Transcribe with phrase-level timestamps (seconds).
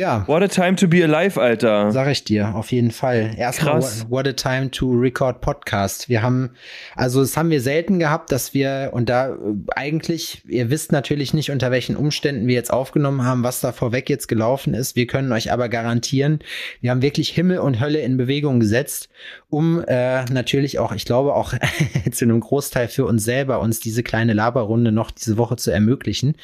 [0.00, 0.26] Ja.
[0.26, 1.92] What a time to be alive, Alter.
[1.92, 3.32] Sag ich dir, auf jeden Fall.
[3.36, 4.06] Erstmal, Krass.
[4.08, 6.08] what a time to record Podcast.
[6.08, 6.52] Wir haben,
[6.96, 9.36] also das haben wir selten gehabt, dass wir, und da äh,
[9.76, 14.08] eigentlich, ihr wisst natürlich nicht, unter welchen Umständen wir jetzt aufgenommen haben, was da vorweg
[14.08, 14.96] jetzt gelaufen ist.
[14.96, 16.38] Wir können euch aber garantieren,
[16.80, 19.10] wir haben wirklich Himmel und Hölle in Bewegung gesetzt,
[19.50, 21.52] um äh, natürlich auch, ich glaube auch
[22.10, 26.36] zu einem Großteil für uns selber, uns diese kleine Laberrunde noch diese Woche zu ermöglichen.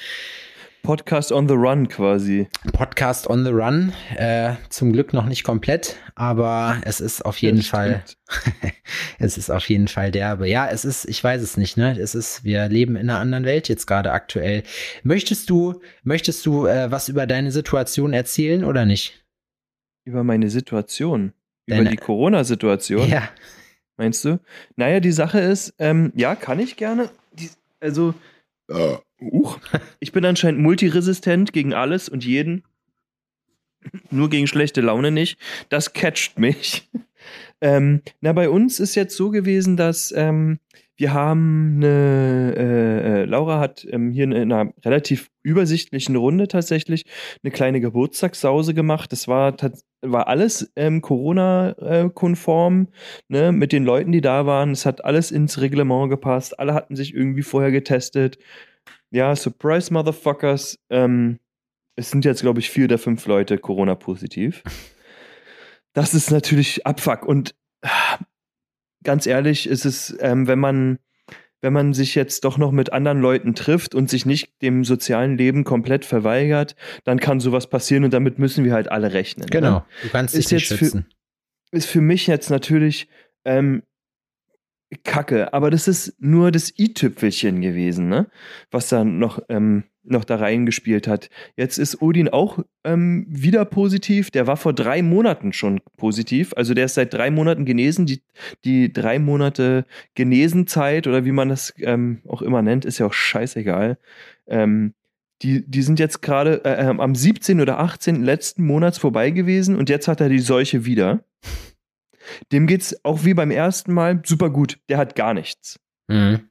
[0.86, 2.46] Podcast on the run quasi.
[2.72, 3.92] Podcast on the Run.
[4.14, 8.04] Äh, zum Glück noch nicht komplett, aber es ist auf jeden Ja, Fall,
[9.18, 10.48] es ist auf jeden Fall derbe.
[10.48, 11.98] Ja, es ist, ich weiß es nicht, ne?
[11.98, 14.62] Es ist, wir leben in einer anderen Welt jetzt gerade aktuell.
[15.02, 19.24] Möchtest du, möchtest du äh, was über deine Situation erzählen oder nicht?
[20.04, 21.32] Über meine Situation.
[21.66, 23.08] Über Deine- die Corona-Situation.
[23.08, 23.28] Ja.
[23.96, 24.38] Meinst du?
[24.76, 27.10] Naja, die Sache ist, ähm, ja, kann ich gerne.
[27.32, 28.14] Die, also,
[29.20, 29.58] uch,
[30.00, 32.64] ich bin anscheinend multiresistent gegen alles und jeden.
[34.10, 35.38] Nur gegen schlechte Laune nicht.
[35.68, 36.88] Das catcht mich.
[37.60, 40.58] ähm, na, bei uns ist jetzt so gewesen, dass ähm,
[40.96, 47.04] wir haben eine, äh, äh, Laura hat ähm, hier in einer relativ übersichtlichen Runde tatsächlich
[47.42, 49.12] eine kleine Geburtstagssause gemacht.
[49.12, 49.54] Das war,
[50.00, 52.88] war alles ähm, Corona-konform
[53.28, 54.70] ne, mit den Leuten, die da waren.
[54.70, 56.58] Es hat alles ins Reglement gepasst.
[56.58, 58.38] Alle hatten sich irgendwie vorher getestet.
[59.10, 60.78] Ja, Surprise Motherfuckers.
[60.90, 61.38] Ähm,
[61.96, 64.62] es sind jetzt, glaube ich, vier oder fünf Leute Corona-positiv.
[65.92, 67.24] Das ist natürlich Abfuck.
[67.24, 67.54] Und
[69.02, 70.98] ganz ehrlich, ist es, ähm, wenn man
[71.62, 75.38] wenn man sich jetzt doch noch mit anderen Leuten trifft und sich nicht dem sozialen
[75.38, 79.46] Leben komplett verweigert, dann kann sowas passieren und damit müssen wir halt alle rechnen.
[79.46, 79.50] Ne?
[79.50, 79.86] Genau.
[80.02, 81.06] Du kannst dich Ist nicht jetzt für- schützen.
[81.72, 83.08] ist für mich jetzt natürlich
[83.46, 83.82] ähm,
[85.04, 88.26] Kacke, aber das ist nur das i-Tüpfelchen gewesen, ne?
[88.70, 91.30] Was da noch, ähm, noch da reingespielt hat.
[91.56, 94.30] Jetzt ist Odin auch ähm, wieder positiv.
[94.30, 96.52] Der war vor drei Monaten schon positiv.
[96.56, 98.06] Also der ist seit drei Monaten genesen.
[98.06, 98.22] Die,
[98.64, 103.12] die drei Monate Genesenzeit oder wie man das ähm, auch immer nennt, ist ja auch
[103.12, 103.98] scheißegal.
[104.46, 104.94] Ähm,
[105.42, 107.60] die, die sind jetzt gerade äh, ähm, am 17.
[107.60, 108.22] oder 18.
[108.22, 111.24] letzten Monats vorbei gewesen und jetzt hat er die Seuche wieder.
[112.52, 114.78] Dem geht's auch wie beim ersten Mal super gut.
[114.88, 115.78] Der hat gar nichts.
[116.08, 116.48] Mhm.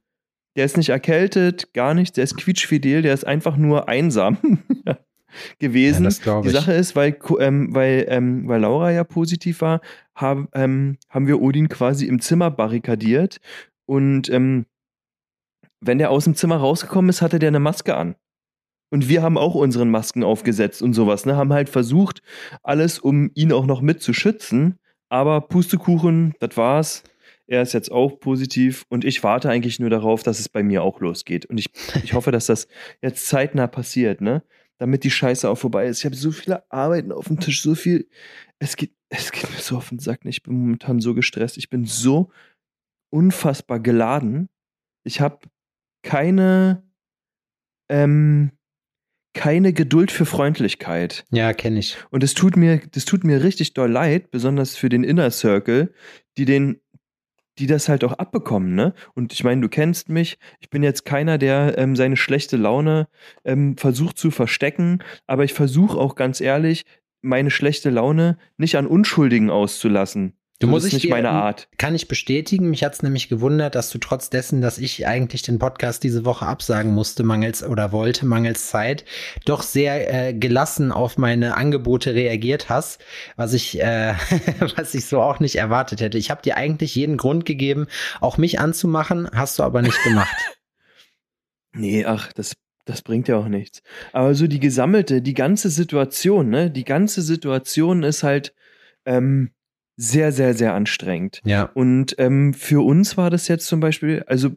[0.56, 2.16] Der ist nicht erkältet, gar nichts.
[2.16, 4.38] Der ist quietschfidel, der ist einfach nur einsam
[5.60, 6.10] gewesen.
[6.26, 6.50] Ja, die.
[6.50, 9.82] Sache ist, weil, ähm, weil, ähm, weil Laura ja positiv war,
[10.16, 13.40] hab, ähm, haben wir Odin quasi im Zimmer barrikadiert.
[13.86, 14.66] Und ähm,
[15.82, 18.16] wenn der aus dem Zimmer rausgekommen ist, hatte der eine Maske an.
[18.92, 21.36] Und wir haben auch unseren Masken aufgesetzt und sowas, ne?
[21.36, 22.22] Haben halt versucht,
[22.64, 24.80] alles, um ihn auch noch mit zu schützen.
[25.16, 27.04] Aber Pustekuchen, das war's.
[27.48, 30.84] Er ist jetzt auch positiv und ich warte eigentlich nur darauf, dass es bei mir
[30.84, 31.46] auch losgeht.
[31.46, 31.68] Und ich,
[32.04, 32.68] ich hoffe, dass das
[33.02, 34.44] jetzt zeitnah passiert, ne?
[34.78, 36.00] Damit die Scheiße auch vorbei ist.
[36.00, 38.10] Ich habe so viele Arbeiten auf dem Tisch, so viel.
[38.60, 40.20] Es geht, es geht mir so auf den Sack.
[40.26, 41.56] Ich bin momentan so gestresst.
[41.56, 42.30] Ich bin so
[43.10, 44.50] unfassbar geladen.
[45.06, 45.48] Ich habe
[46.04, 46.84] keine,
[47.90, 48.52] ähm,
[49.36, 51.26] keine Geduld für Freundlichkeit.
[51.30, 51.98] Ja, kenne ich.
[52.10, 55.94] Und es tut mir, das tut mir richtig doll leid, besonders für den Inner Circle,
[56.38, 56.82] die den,
[57.60, 58.94] die das halt auch abbekommen, ne?
[59.14, 60.40] Und ich meine, du kennst mich.
[60.60, 63.08] Ich bin jetzt keiner, der ähm, seine schlechte Laune
[63.44, 66.84] ähm, versucht zu verstecken, aber ich versuche auch ganz ehrlich,
[67.22, 70.34] meine schlechte Laune nicht an Unschuldigen auszulassen.
[70.60, 71.68] Du So, musst nicht dir- meine Art.
[71.78, 72.70] Kann ich bestätigen.
[72.70, 76.46] Mich hat's nämlich gewundert, dass du trotz dessen, dass ich eigentlich den Podcast diese Woche
[76.46, 79.04] absagen musste, mangels oder wollte, mangels Zeit,
[79.44, 83.04] doch sehr äh, gelassen auf meine Angebote reagiert hast,
[83.36, 84.14] was ich, äh,
[84.78, 86.18] was ich so auch nicht erwartet hätte.
[86.18, 87.88] Ich habe dir eigentlich jeden Grund gegeben,
[88.22, 90.36] auch mich anzumachen, hast du aber nicht gemacht.
[91.78, 92.54] Nee, ach, das,
[92.86, 93.82] das bringt ja auch nichts.
[94.14, 96.72] Aber so die gesammelte, die ganze Situation, ne?
[96.72, 98.54] Die ganze Situation ist halt
[99.06, 99.52] ähm,
[99.98, 101.42] sehr, sehr, sehr anstrengend.
[101.46, 101.64] ja.
[101.74, 104.52] Und ähm, für uns war das jetzt zum Beispiel, also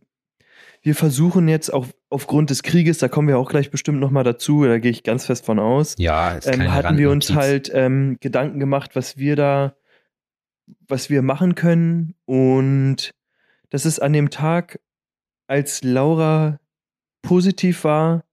[0.83, 4.65] wir versuchen jetzt auch aufgrund des Krieges, da kommen wir auch gleich bestimmt nochmal dazu,
[4.65, 8.17] da gehe ich ganz fest von aus, Ja, ist ähm, hatten wir uns halt ähm,
[8.21, 9.77] Gedanken gemacht, was wir da,
[10.87, 12.15] was wir machen können.
[12.25, 13.13] Und
[13.71, 14.81] das ist an dem Tag,
[15.47, 16.61] als Laura
[17.23, 18.25] positiv war,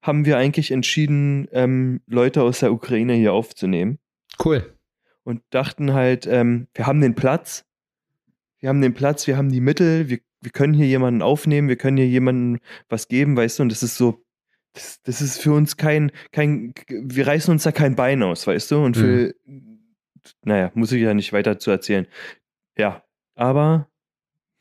[0.00, 3.98] haben wir eigentlich entschieden, ähm, Leute aus der Ukraine hier aufzunehmen
[4.42, 4.72] Cool.
[5.28, 7.66] Und dachten halt, ähm, wir haben den Platz,
[8.60, 11.76] wir haben den Platz, wir haben die Mittel, wir, wir können hier jemanden aufnehmen, wir
[11.76, 14.24] können hier jemanden was geben, weißt du, und das ist so,
[14.72, 18.70] das, das ist für uns kein, kein, wir reißen uns da kein Bein aus, weißt
[18.70, 19.34] du, und für,
[20.44, 22.06] naja, muss ich ja nicht weiter zu erzählen.
[22.78, 23.02] Ja,
[23.34, 23.88] aber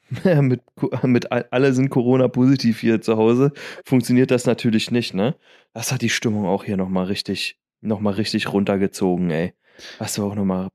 [0.42, 0.62] mit,
[1.04, 3.54] mit all- alle sind Corona-positiv hier zu Hause,
[3.86, 5.36] funktioniert das natürlich nicht, ne?
[5.74, 9.54] Das hat die Stimmung auch hier nochmal richtig nochmal richtig runtergezogen, ey.
[10.00, 10.70] Hast du auch nochmal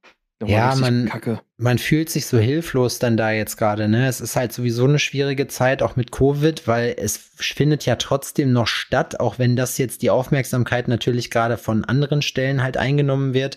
[0.49, 1.41] ja, man, Kacke.
[1.57, 4.07] man fühlt sich so hilflos dann da jetzt gerade, ne?
[4.09, 8.53] Es ist halt sowieso eine schwierige Zeit, auch mit Covid, weil es findet ja trotzdem
[8.53, 13.35] noch statt, auch wenn das jetzt die Aufmerksamkeit natürlich gerade von anderen Stellen halt eingenommen
[13.35, 13.57] wird.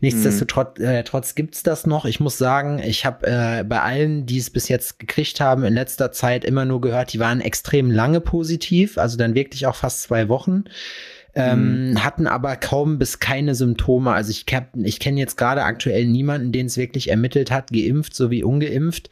[0.00, 0.84] Nichtsdestotrotz mhm.
[0.84, 2.04] äh, trotz gibt's das noch.
[2.04, 5.74] Ich muss sagen, ich habe äh, bei allen, die es bis jetzt gekriegt haben, in
[5.74, 10.02] letzter Zeit immer nur gehört, die waren extrem lange positiv, also dann wirklich auch fast
[10.02, 10.64] zwei Wochen
[11.34, 12.04] ähm, mhm.
[12.04, 14.12] hatten aber kaum bis keine Symptome.
[14.12, 14.44] Also ich,
[14.82, 19.08] ich kenne jetzt gerade aktuell niemanden, den es wirklich ermittelt hat, geimpft sowie ungeimpft,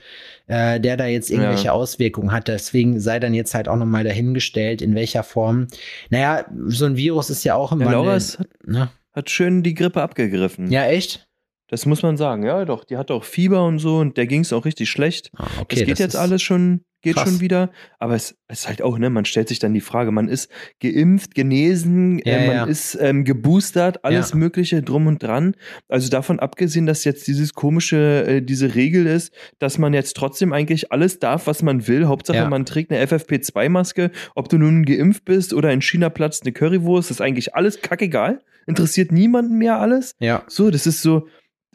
[0.46, 1.72] äh, der da jetzt irgendwelche ja.
[1.72, 2.48] Auswirkungen hat.
[2.48, 5.68] Deswegen sei dann jetzt halt auch nochmal dahingestellt, in welcher Form.
[6.10, 8.02] Naja, so ein Virus ist ja auch im ja, Wandel.
[8.02, 8.90] Laura hat, ne?
[9.12, 10.70] hat schön die Grippe abgegriffen.
[10.70, 11.26] Ja, echt?
[11.68, 12.84] Das muss man sagen, ja doch.
[12.84, 15.30] Die hat auch Fieber und so und der ging es auch richtig schlecht.
[15.36, 17.28] Ah, okay, das geht das jetzt alles schon geht Krass.
[17.28, 17.70] schon wieder.
[17.98, 20.50] Aber es, es, ist halt auch, ne, man stellt sich dann die Frage, man ist
[20.80, 22.64] geimpft, genesen, ja, äh, man ja.
[22.64, 24.36] ist ähm, geboostert, alles ja.
[24.36, 25.54] Mögliche drum und dran.
[25.88, 30.52] Also davon abgesehen, dass jetzt dieses komische, äh, diese Regel ist, dass man jetzt trotzdem
[30.52, 32.06] eigentlich alles darf, was man will.
[32.06, 36.52] Hauptsache, man trägt eine FFP2-Maske, ob du nun geimpft bist oder in China platzt eine
[36.52, 38.42] Currywurst, ist eigentlich alles kackegal.
[38.66, 40.14] Interessiert niemanden mehr alles.
[40.20, 40.44] Ja.
[40.46, 41.26] So, das ist so,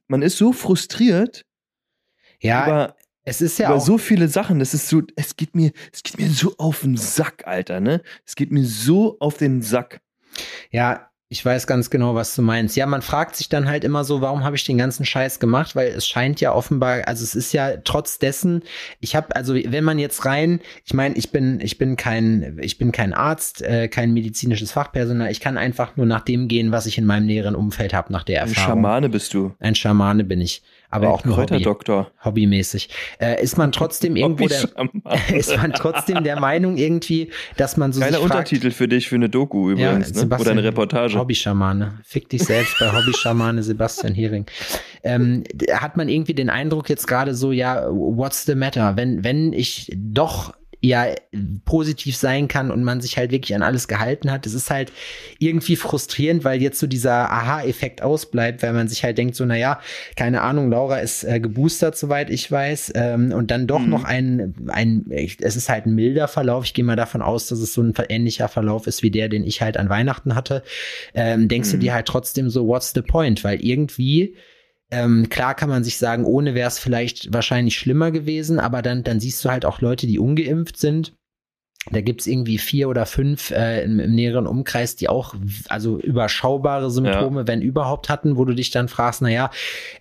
[0.08, 1.46] man ist so frustriert.
[2.40, 2.96] Ja, über,
[3.26, 4.60] es ist ja über so viele Sachen.
[4.60, 8.02] Das ist so, es geht mir, es geht mir so auf den Sack, Alter, ne?
[8.26, 10.00] Es geht mir so auf den Sack.
[10.72, 12.76] Ja, ich weiß ganz genau, was du meinst.
[12.76, 15.76] Ja, man fragt sich dann halt immer so, warum habe ich den ganzen Scheiß gemacht?
[15.76, 18.62] Weil es scheint ja offenbar, also es ist ja trotz dessen,
[19.00, 22.78] ich habe, also wenn man jetzt rein, ich meine, ich bin, ich bin kein, ich
[22.78, 25.32] bin kein Arzt, äh, kein medizinisches Fachpersonal.
[25.32, 28.24] Ich kann einfach nur nach dem gehen, was ich in meinem näheren Umfeld habe, nach
[28.24, 28.58] der Erfahrung.
[28.58, 29.56] Ein Schamane bist du.
[29.60, 30.62] Ein Schamane bin ich
[30.96, 32.12] aber auch nur Hobby, Doktor.
[32.24, 32.90] hobbymäßig.
[33.20, 34.64] Äh, ist man trotzdem irgendwo der,
[35.34, 39.16] ist man trotzdem der Meinung irgendwie, dass man so Geiler Untertitel fragt, für dich für
[39.16, 40.38] eine Doku übrigens, ja, ne?
[40.38, 41.18] oder eine Reportage.
[41.18, 42.00] Hobby-Schamane.
[42.04, 44.46] Fick dich selbst bei Hobby-Schamane Sebastian Hering.
[45.04, 48.96] Ähm, hat man irgendwie den Eindruck jetzt gerade so, ja, what's the matter?
[48.96, 50.54] Wenn, wenn ich doch
[50.88, 51.08] ja
[51.66, 54.46] positiv sein kann und man sich halt wirklich an alles gehalten hat.
[54.46, 54.92] Es ist halt
[55.40, 59.80] irgendwie frustrierend, weil jetzt so dieser Aha-Effekt ausbleibt, weil man sich halt denkt, so, naja,
[60.16, 63.90] keine Ahnung, Laura ist äh, geboostert, soweit ich weiß, ähm, und dann doch mhm.
[63.90, 66.66] noch ein, ein, es ist halt ein milder Verlauf.
[66.66, 69.44] Ich gehe mal davon aus, dass es so ein ähnlicher Verlauf ist wie der, den
[69.44, 70.64] ich halt an Weihnachten hatte.
[71.14, 71.74] Ähm, denkst mhm.
[71.74, 73.44] du dir halt trotzdem so, what's the point?
[73.44, 74.36] Weil irgendwie
[74.92, 79.04] ähm, klar kann man sich sagen, ohne wäre es vielleicht wahrscheinlich schlimmer gewesen, aber dann,
[79.04, 81.14] dann siehst du halt auch Leute, die ungeimpft sind.
[81.92, 85.36] Da gibt's irgendwie vier oder fünf äh, im, im, näheren Umkreis, die auch
[85.70, 87.48] also überschaubare Symptome, ja.
[87.48, 89.52] wenn überhaupt hatten, wo du dich dann fragst, na ja,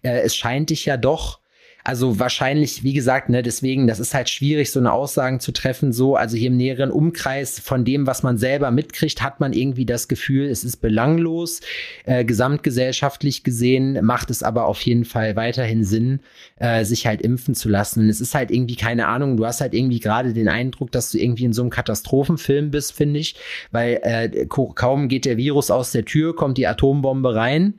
[0.03, 1.41] äh, es scheint dich ja doch
[1.87, 5.93] also wahrscheinlich, wie gesagt, ne, deswegen, das ist halt schwierig, so eine Aussagen zu treffen.
[5.93, 9.85] So, also hier im näheren Umkreis von dem, was man selber mitkriegt, hat man irgendwie
[9.85, 11.61] das Gefühl, es ist belanglos.
[12.07, 16.21] Äh, gesamtgesellschaftlich gesehen macht es aber auf jeden Fall weiterhin Sinn,
[16.57, 18.01] äh, sich halt impfen zu lassen.
[18.01, 19.37] Und es ist halt irgendwie keine Ahnung.
[19.37, 22.95] Du hast halt irgendwie gerade den Eindruck, dass du irgendwie in so einem Katastrophenfilm bist,
[22.95, 23.37] finde ich,
[23.73, 27.75] weil äh, kaum geht der Virus aus der Tür, kommt die Atombombe rein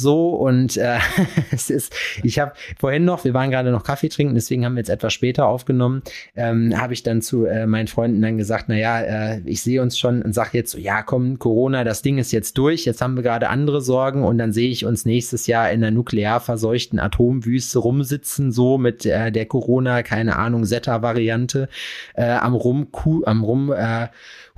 [0.00, 0.98] so und äh,
[1.50, 4.80] es ist, ich habe vorhin noch, wir waren gerade noch Kaffee trinken, deswegen haben wir
[4.80, 6.02] jetzt etwas später aufgenommen,
[6.36, 9.82] ähm, habe ich dann zu äh, meinen Freunden dann gesagt, na ja, äh, ich sehe
[9.82, 13.00] uns schon und sage jetzt so, ja komm, Corona, das Ding ist jetzt durch, jetzt
[13.00, 16.40] haben wir gerade andere Sorgen und dann sehe ich uns nächstes Jahr in der nuklear
[16.40, 21.68] verseuchten Atomwüste rumsitzen, so mit äh, der Corona, keine Ahnung, Zeta-Variante
[22.14, 22.88] äh, am rum,
[23.24, 24.08] am rum äh,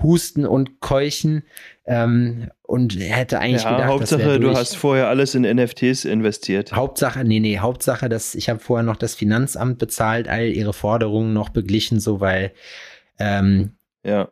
[0.03, 1.43] husten und keuchen.
[1.85, 6.73] Ähm, und hätte eigentlich ja, gedacht, Hauptsache, du hast vorher alles in NFTs investiert.
[6.73, 11.33] Hauptsache, nee, nee, Hauptsache, dass ich habe vorher noch das Finanzamt bezahlt, all ihre Forderungen
[11.33, 12.53] noch beglichen, so weil
[13.19, 13.73] ähm,
[14.05, 14.29] ja.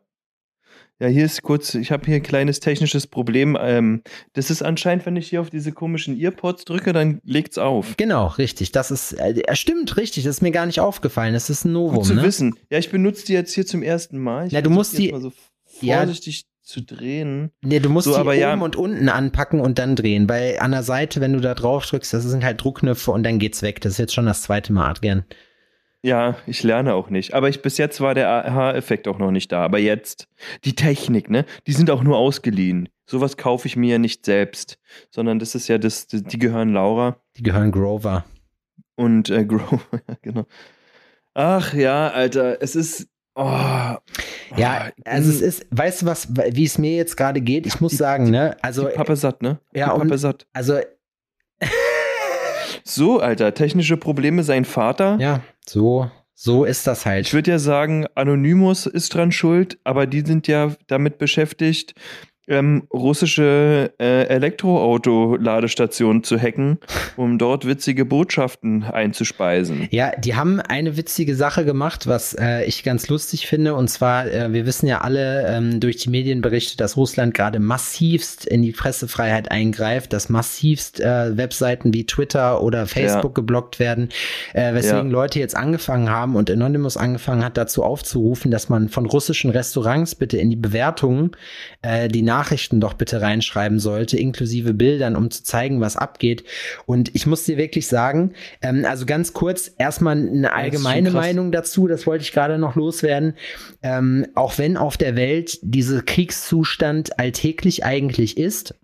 [1.00, 3.56] Ja, hier ist kurz, ich habe hier ein kleines technisches Problem.
[3.58, 4.02] Ähm,
[4.34, 7.96] das ist anscheinend, wenn ich hier auf diese komischen Earpods drücke, dann legt's auf.
[7.96, 8.70] Genau, richtig.
[8.72, 10.24] Das ist, äh, stimmt, richtig.
[10.24, 11.32] Das ist mir gar nicht aufgefallen.
[11.32, 11.96] Das ist ein Novum.
[11.96, 12.22] Gut zu ne?
[12.22, 12.54] wissen.
[12.68, 14.48] Ja, ich benutze die jetzt hier zum ersten Mal.
[14.48, 15.32] Ich Na, du musst die, so
[15.64, 17.50] vorsichtig zu drehen.
[17.62, 20.70] Nee, du musst so, die oben ja, und unten anpacken und dann drehen, weil an
[20.70, 23.80] der Seite, wenn du da drauf drückst, das sind halt Druckknöpfe und dann geht's weg.
[23.80, 25.24] Das ist jetzt schon das zweite Mal, Adrian.
[26.02, 27.34] Ja, ich lerne auch nicht.
[27.34, 29.62] Aber ich, bis jetzt war der Aha-Effekt auch noch nicht da.
[29.62, 30.28] Aber jetzt,
[30.64, 31.44] die Technik, ne?
[31.66, 32.88] Die sind auch nur ausgeliehen.
[33.04, 34.78] Sowas kaufe ich mir ja nicht selbst,
[35.10, 37.20] sondern das ist ja das, die gehören Laura.
[37.36, 38.24] Die gehören Grover.
[38.96, 39.80] Und äh, Grover,
[40.22, 40.46] genau.
[41.34, 43.96] Ach ja, Alter, es ist, Oh,
[44.56, 47.66] ja, also es ist, weißt du was, wie es mir jetzt gerade geht?
[47.66, 48.56] Ich muss die, sagen, ne?
[48.62, 49.58] Also die Pappe satt, ne?
[49.74, 50.46] Die ja, Pappe satt.
[50.52, 50.78] Also
[52.84, 55.18] so, Alter, technische Probleme sein Vater.
[55.20, 56.10] Ja, so
[56.42, 57.26] so ist das halt.
[57.26, 61.94] Ich würde ja sagen, Anonymous ist dran schuld, aber die sind ja damit beschäftigt,
[62.50, 66.78] ähm, russische äh, Elektroauto-Ladestationen zu hacken,
[67.16, 69.88] um dort witzige Botschaften einzuspeisen.
[69.90, 73.74] Ja, die haben eine witzige Sache gemacht, was äh, ich ganz lustig finde.
[73.74, 78.44] Und zwar, äh, wir wissen ja alle ähm, durch die Medienberichte, dass Russland gerade massivst
[78.44, 83.40] in die Pressefreiheit eingreift, dass massivst äh, Webseiten wie Twitter oder Facebook ja.
[83.40, 84.08] geblockt werden,
[84.52, 85.12] äh, weswegen ja.
[85.12, 90.16] Leute jetzt angefangen haben und Anonymous angefangen hat, dazu aufzurufen, dass man von russischen Restaurants
[90.16, 91.30] bitte in die Bewertungen
[91.82, 96.42] äh, die Nachrichten Nachrichten doch bitte reinschreiben sollte, inklusive Bildern, um zu zeigen, was abgeht.
[96.86, 98.32] Und ich muss dir wirklich sagen,
[98.62, 103.34] ähm, also ganz kurz, erstmal eine allgemeine Meinung dazu, das wollte ich gerade noch loswerden.
[103.82, 108.74] Ähm, auch wenn auf der Welt dieser Kriegszustand alltäglich eigentlich ist,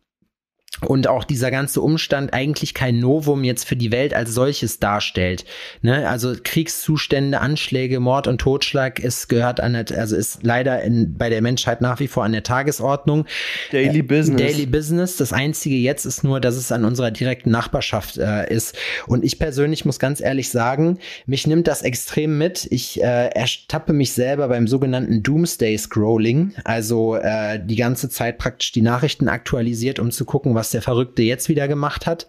[0.83, 5.45] und auch dieser ganze Umstand eigentlich kein Novum jetzt für die Welt als solches darstellt.
[5.81, 6.09] Ne?
[6.09, 11.31] Also Kriegszustände, Anschläge, Mord und Totschlag ist gehört an der, also ist leider in, bei
[11.31, 13.25] der Menschheit nach wie vor an der Tagesordnung.
[13.73, 14.41] Daily äh, Business.
[14.41, 15.17] Daily Business.
[15.17, 18.77] Das einzige jetzt ist nur, dass es an unserer direkten Nachbarschaft äh, ist.
[19.07, 22.67] Und ich persönlich muss ganz ehrlich sagen, mich nimmt das extrem mit.
[22.71, 28.73] Ich äh, ertappe mich selber beim sogenannten Doomsday Scrolling, also äh, die ganze Zeit praktisch
[28.73, 32.27] die Nachrichten aktualisiert, um zu gucken, was was der Verrückte jetzt wieder gemacht hat.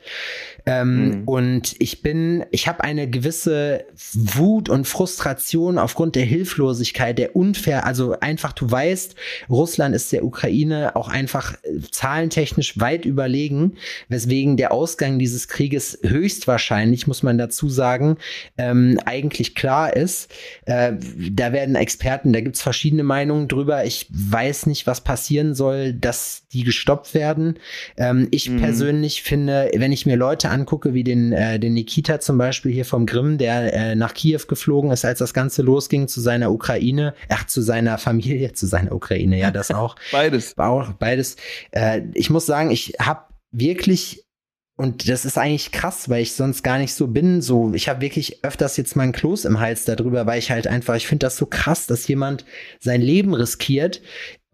[0.68, 1.24] Ähm, mhm.
[1.24, 7.86] Und ich bin, ich habe eine gewisse Wut und Frustration aufgrund der Hilflosigkeit, der unfair,
[7.86, 9.16] also einfach, du weißt,
[9.50, 13.78] Russland ist der Ukraine auch einfach äh, zahlentechnisch weit überlegen,
[14.10, 18.18] weswegen der Ausgang dieses Krieges höchstwahrscheinlich, muss man dazu sagen,
[18.58, 20.30] ähm, eigentlich klar ist.
[20.66, 20.94] Äh,
[21.32, 23.86] da werden Experten, da gibt's verschiedene Meinungen drüber.
[23.86, 27.58] Ich weiß nicht, was passieren soll, dass die gestoppt werden.
[27.96, 28.60] Ähm, ich mhm.
[28.60, 32.86] persönlich finde, wenn ich mir Leute angucke, wie den, äh, den Nikita zum Beispiel hier
[32.86, 37.14] vom Grimm, der äh, nach Kiew geflogen ist, als das Ganze losging zu seiner Ukraine,
[37.30, 39.96] ach, zu seiner Familie, zu seiner Ukraine, ja, das auch.
[40.12, 40.58] beides.
[40.58, 41.36] Auch beides.
[41.72, 43.22] Äh, ich muss sagen, ich habe
[43.52, 44.24] wirklich
[44.80, 47.42] und das ist eigentlich krass, weil ich sonst gar nicht so bin.
[47.42, 50.68] So, ich habe wirklich öfters jetzt mal einen Kloß im Hals darüber, weil ich halt
[50.68, 52.46] einfach, ich finde das so krass, dass jemand
[52.80, 54.02] sein Leben riskiert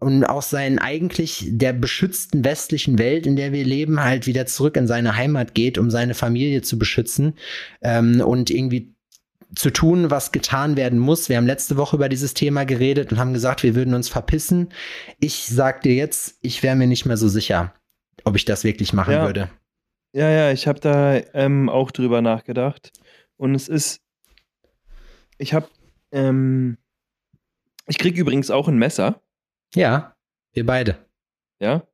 [0.04, 4.76] und aus seinen eigentlich der beschützten westlichen Welt, in der wir leben, halt wieder zurück
[4.76, 7.36] in seine Heimat geht, um seine Familie zu beschützen
[7.80, 8.94] ähm, und irgendwie
[9.56, 11.30] zu tun, was getan werden muss.
[11.30, 14.68] Wir haben letzte Woche über dieses Thema geredet und haben gesagt, wir würden uns verpissen.
[15.20, 17.72] Ich sag dir jetzt, ich wäre mir nicht mehr so sicher,
[18.24, 19.24] ob ich das wirklich machen ja.
[19.24, 19.48] würde.
[20.12, 22.92] Ja, ja, ich habe da ähm, auch drüber nachgedacht.
[23.38, 24.02] Und es ist,
[25.38, 25.66] ich habe,
[26.12, 26.76] ähm,
[27.86, 29.22] ich krieg übrigens auch ein Messer.
[29.74, 30.14] Ja,
[30.52, 30.96] wir beide.
[31.58, 31.86] Ja?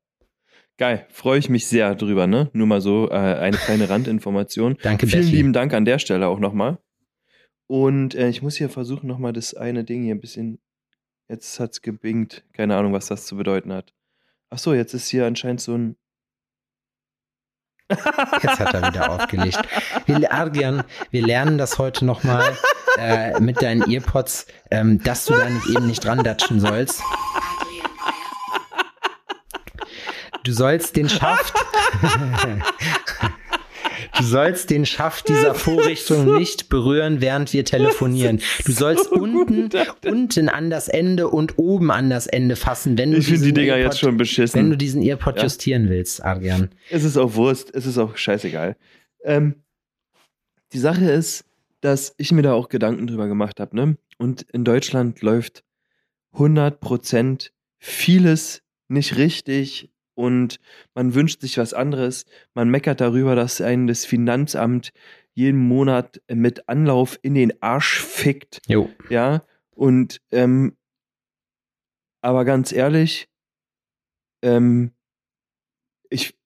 [0.77, 2.51] Geil, freue ich mich sehr drüber, ne?
[2.53, 4.79] Nur mal so äh, eine kleine Randinformation.
[4.83, 5.37] Danke, Vielen Betty.
[5.37, 6.79] lieben Dank an der Stelle auch nochmal.
[7.67, 10.59] Und äh, ich muss hier versuchen, nochmal das eine Ding hier ein bisschen.
[11.29, 12.45] Jetzt hat's gebingt.
[12.53, 13.93] Keine Ahnung, was das zu bedeuten hat.
[14.51, 15.97] Ach so, jetzt ist hier anscheinend so ein.
[17.91, 19.59] Jetzt hat er wieder aufgelegt.
[20.07, 22.57] Wir, wir lernen das heute nochmal
[22.97, 27.03] äh, mit deinen Earpods, ähm, dass du da nicht eben nicht dran datschen sollst.
[30.45, 31.55] Du sollst den Schaft.
[34.19, 38.43] Du sollst den Schaft dieser Vorrichtung nicht berühren, während wir telefonieren.
[38.67, 39.71] Du sollst so unten,
[40.05, 43.53] unten an das Ende und oben an das Ende fassen, wenn du ich diesen die
[43.55, 44.59] Dinger Earpod, jetzt schon beschissen.
[44.59, 45.45] Wenn du diesen Earpod ja?
[45.45, 46.71] justieren willst, Adrian.
[46.91, 48.77] Es ist auch Wurst, es ist auch scheißegal.
[49.25, 49.55] Ähm,
[50.73, 51.45] die Sache ist,
[51.81, 53.97] dass ich mir da auch Gedanken drüber gemacht habe, ne?
[54.19, 55.65] Und in Deutschland läuft
[56.35, 60.61] 100% vieles nicht richtig, und
[60.95, 62.27] man wünscht sich was anderes.
[62.53, 64.93] Man meckert darüber, dass einen das Finanzamt
[65.33, 68.61] jeden Monat mit Anlauf in den Arsch fickt.
[68.69, 68.91] Jo.
[69.09, 69.45] Ja.
[69.71, 70.77] Und ähm,
[72.21, 73.29] aber ganz ehrlich,
[74.43, 74.93] ähm,
[76.11, 76.37] ich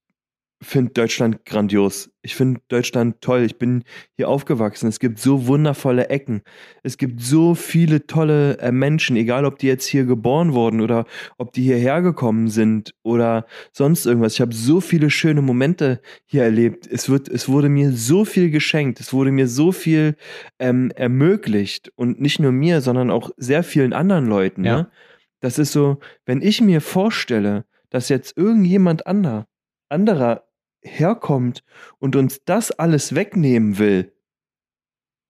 [0.65, 2.11] finde Deutschland grandios.
[2.23, 3.43] Ich finde Deutschland toll.
[3.43, 3.85] Ich bin
[4.17, 4.89] hier aufgewachsen.
[4.89, 6.43] Es gibt so wundervolle Ecken.
[6.83, 11.07] Es gibt so viele tolle äh, Menschen, egal ob die jetzt hier geboren wurden oder
[11.39, 14.35] ob die hierher gekommen sind oder sonst irgendwas.
[14.35, 16.87] Ich habe so viele schöne Momente hier erlebt.
[16.87, 19.01] Es, wird, es wurde mir so viel geschenkt.
[19.01, 20.17] Es wurde mir so viel
[20.59, 21.93] ähm, ermöglicht.
[21.97, 24.65] Und nicht nur mir, sondern auch sehr vielen anderen Leuten.
[24.65, 24.77] Ja.
[24.77, 24.91] Ne?
[25.41, 29.47] Das ist so, wenn ich mir vorstelle, dass jetzt irgendjemand anderer
[29.95, 30.45] anderer
[30.85, 31.65] herkommt
[31.99, 34.13] und uns das alles wegnehmen will,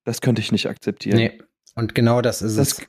[0.04, 1.16] das könnte ich nicht akzeptieren.
[1.16, 1.38] Nee,
[1.74, 2.86] und genau das ist das, es.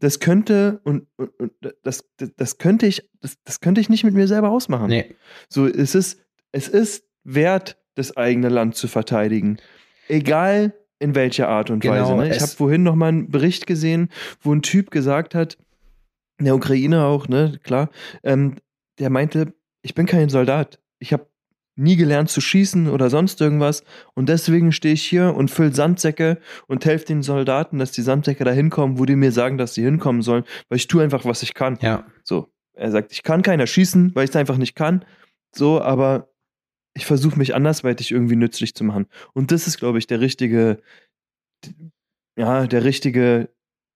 [0.00, 4.14] Das könnte und, und, und das, das könnte ich, das, das könnte ich nicht mit
[4.14, 4.88] mir selber ausmachen.
[4.88, 5.16] Nee.
[5.48, 6.20] So, es ist,
[6.52, 9.58] es ist wert, das eigene Land zu verteidigen.
[10.06, 12.16] Egal in welcher Art und genau, Weise.
[12.16, 12.34] Ne?
[12.34, 14.08] Ich habe vorhin noch mal einen Bericht gesehen,
[14.40, 15.58] wo ein Typ gesagt hat,
[16.38, 17.90] in der Ukraine auch, ne, klar,
[18.22, 18.54] ähm,
[18.98, 20.80] der meinte, ich bin kein Soldat.
[21.00, 21.26] Ich habe
[21.78, 23.84] nie gelernt zu schießen oder sonst irgendwas.
[24.14, 28.44] Und deswegen stehe ich hier und fülle Sandsäcke und helfe den Soldaten, dass die Sandsäcke
[28.44, 31.42] da hinkommen, wo die mir sagen, dass sie hinkommen sollen, weil ich tue einfach, was
[31.42, 31.78] ich kann.
[31.80, 32.04] Ja.
[32.24, 32.48] So.
[32.74, 35.04] Er sagt, ich kann keiner schießen, weil ich es einfach nicht kann.
[35.54, 36.28] So, aber
[36.94, 39.06] ich versuche mich andersweitig irgendwie nützlich zu machen.
[39.32, 40.80] Und das ist, glaube ich, der richtige,
[42.36, 43.48] ja, der richtige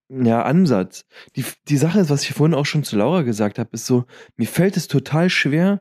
[0.08, 1.04] ja, Ansatz.
[1.36, 4.04] Die, die Sache ist, was ich vorhin auch schon zu Laura gesagt habe, ist so,
[4.36, 5.80] mir fällt es total schwer,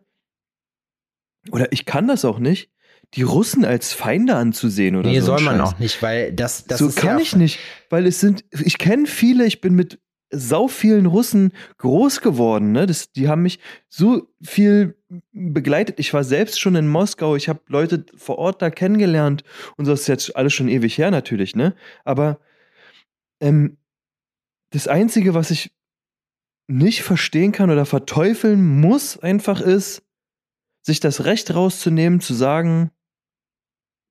[1.49, 2.69] oder ich kann das auch nicht,
[3.13, 5.27] die Russen als Feinde anzusehen oder nee, so.
[5.27, 5.67] soll man Scheiß.
[5.67, 8.77] auch nicht, weil das, das so ist kann ja, ich nicht, weil es sind, ich
[8.77, 9.99] kenne viele, ich bin mit
[10.33, 12.85] sau vielen Russen groß geworden, ne?
[12.85, 14.97] Das, die haben mich so viel
[15.33, 15.99] begleitet.
[15.99, 19.43] Ich war selbst schon in Moskau, ich habe Leute vor Ort da kennengelernt
[19.75, 21.75] und so das ist jetzt alles schon ewig her natürlich, ne?
[22.05, 22.39] Aber
[23.41, 23.77] ähm,
[24.69, 25.71] das Einzige, was ich
[26.67, 30.03] nicht verstehen kann oder verteufeln muss, einfach ist,
[30.81, 32.91] sich das Recht rauszunehmen, zu sagen,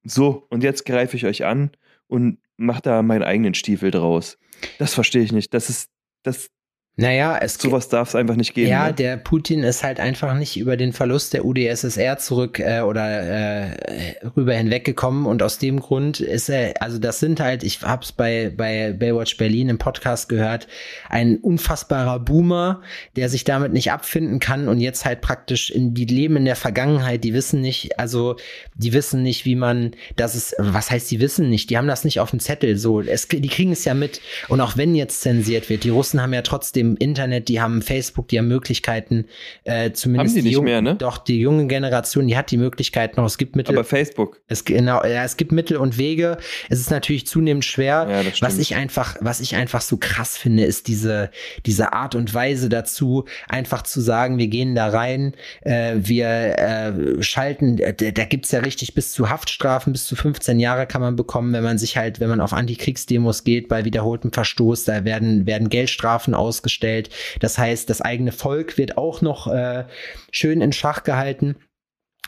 [0.03, 1.71] so, und jetzt greife ich euch an
[2.07, 4.39] und mach da meinen eigenen Stiefel draus.
[4.79, 5.53] Das verstehe ich nicht.
[5.55, 5.91] Das ist,
[6.23, 6.50] das,
[6.97, 8.68] naja, es sowas darf es einfach nicht geben.
[8.68, 8.92] Ja, ne?
[8.92, 14.26] der Putin ist halt einfach nicht über den Verlust der UdSSR zurück äh, oder äh,
[14.37, 18.52] rüber hinweggekommen und aus dem Grund ist er, also das sind halt, ich hab's bei
[18.54, 20.68] bei Baywatch Berlin im Podcast gehört,
[21.09, 22.82] ein unfassbarer Boomer,
[23.16, 26.56] der sich damit nicht abfinden kann und jetzt halt praktisch in die leben in der
[26.56, 28.37] Vergangenheit, die wissen nicht, also
[28.75, 32.04] die wissen nicht, wie man, das ist, was heißt, die wissen nicht, die haben das
[32.04, 35.23] nicht auf dem Zettel, so, es, die kriegen es ja mit und auch wenn jetzt
[35.23, 39.27] zensiert wird, die Russen haben ja trotzdem Internet, die haben Facebook, die haben Möglichkeiten,
[39.65, 40.95] äh, zumindest Haben die nicht mehr, ne?
[40.95, 43.25] Doch, die junge Generation, die hat die Möglichkeit noch.
[43.25, 44.41] Es gibt Mittel, Aber Facebook.
[44.49, 46.39] es, genau, ja, es gibt Mittel und Wege.
[46.69, 48.07] Es ist natürlich zunehmend schwer.
[48.09, 51.31] Ja, was ich einfach, was ich einfach so krass finde, ist diese,
[51.67, 57.23] diese Art und Weise dazu, einfach zu sagen, wir gehen da rein, äh, wir äh,
[57.23, 61.01] schalten, äh, da da gibt's ja richtig bis zu Haftstrafen, bis zu 15 Jahre kann
[61.01, 65.05] man bekommen, wenn man sich halt, wenn man auf Antikriegsdemos geht, bei wiederholtem Verstoß, da
[65.05, 66.35] werden, werden Geldstrafen
[66.70, 67.11] ausgestellt.
[67.40, 69.85] Das heißt, das eigene Volk wird auch noch äh,
[70.30, 71.56] schön in Schach gehalten.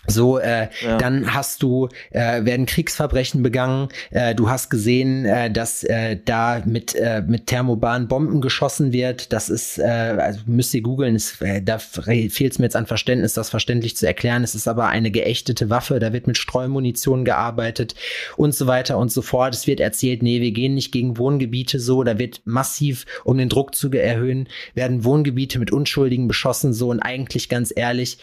[0.09, 0.99] So, äh, Ja.
[0.99, 3.89] dann hast du, äh, werden Kriegsverbrechen begangen.
[4.11, 9.33] Äh, du hast gesehen, äh, dass äh, da mit, äh, mit thermobaren Bomben geschossen wird.
[9.33, 13.35] Das ist, äh, also müsst ihr googeln, äh, da fehlt es mir jetzt an Verständnis,
[13.35, 14.43] das verständlich zu erklären.
[14.43, 17.95] Es ist aber eine geächtete Waffe, da wird mit Streumunition gearbeitet
[18.37, 19.55] und so weiter und so fort.
[19.55, 23.49] Es wird erzählt, nee, wir gehen nicht gegen Wohngebiete so, da wird massiv, um den
[23.49, 28.19] Druck zu erhöhen, werden Wohngebiete mit Unschuldigen beschossen so und eigentlich ganz ehrlich,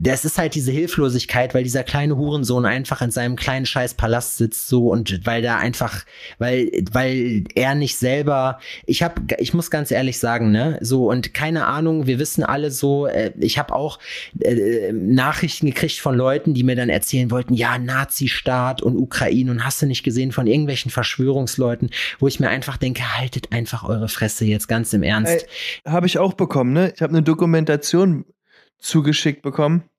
[0.00, 4.38] das ist halt diese Hilflosigkeit, weil dieser kleine Hurensohn einfach in seinem kleinen scheiß Palast
[4.38, 6.06] sitzt so und weil da einfach,
[6.38, 11.34] weil, weil er nicht selber, ich habe, ich muss ganz ehrlich sagen, ne, so und
[11.34, 13.98] keine Ahnung, wir wissen alle so, äh, ich habe auch
[14.40, 19.66] äh, Nachrichten gekriegt von Leuten, die mir dann erzählen wollten, ja, Nazi-Staat und Ukraine und
[19.66, 24.08] hast du nicht gesehen von irgendwelchen Verschwörungsleuten, wo ich mir einfach denke, haltet einfach eure
[24.08, 25.46] Fresse jetzt ganz im Ernst.
[25.84, 26.90] Ey, Habe ich auch bekommen, ne?
[26.94, 28.24] Ich habe eine Dokumentation
[28.78, 29.89] zugeschickt bekommen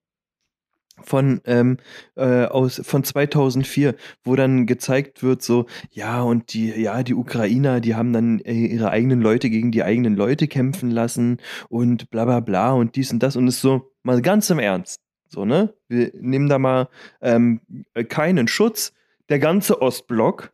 [1.02, 1.78] von ähm,
[2.16, 7.80] äh, aus von 2004, wo dann gezeigt wird so ja und die ja die Ukrainer,
[7.80, 11.38] die haben dann äh, ihre eigenen Leute gegen die eigenen Leute kämpfen lassen
[11.68, 15.00] und bla bla bla und dies und das und ist so mal ganz im Ernst
[15.28, 16.88] so ne wir nehmen da mal
[17.20, 17.60] ähm,
[18.08, 18.92] keinen Schutz
[19.28, 20.52] der ganze Ostblock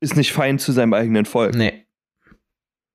[0.00, 1.86] ist nicht fein zu seinem eigenen Volk Nee.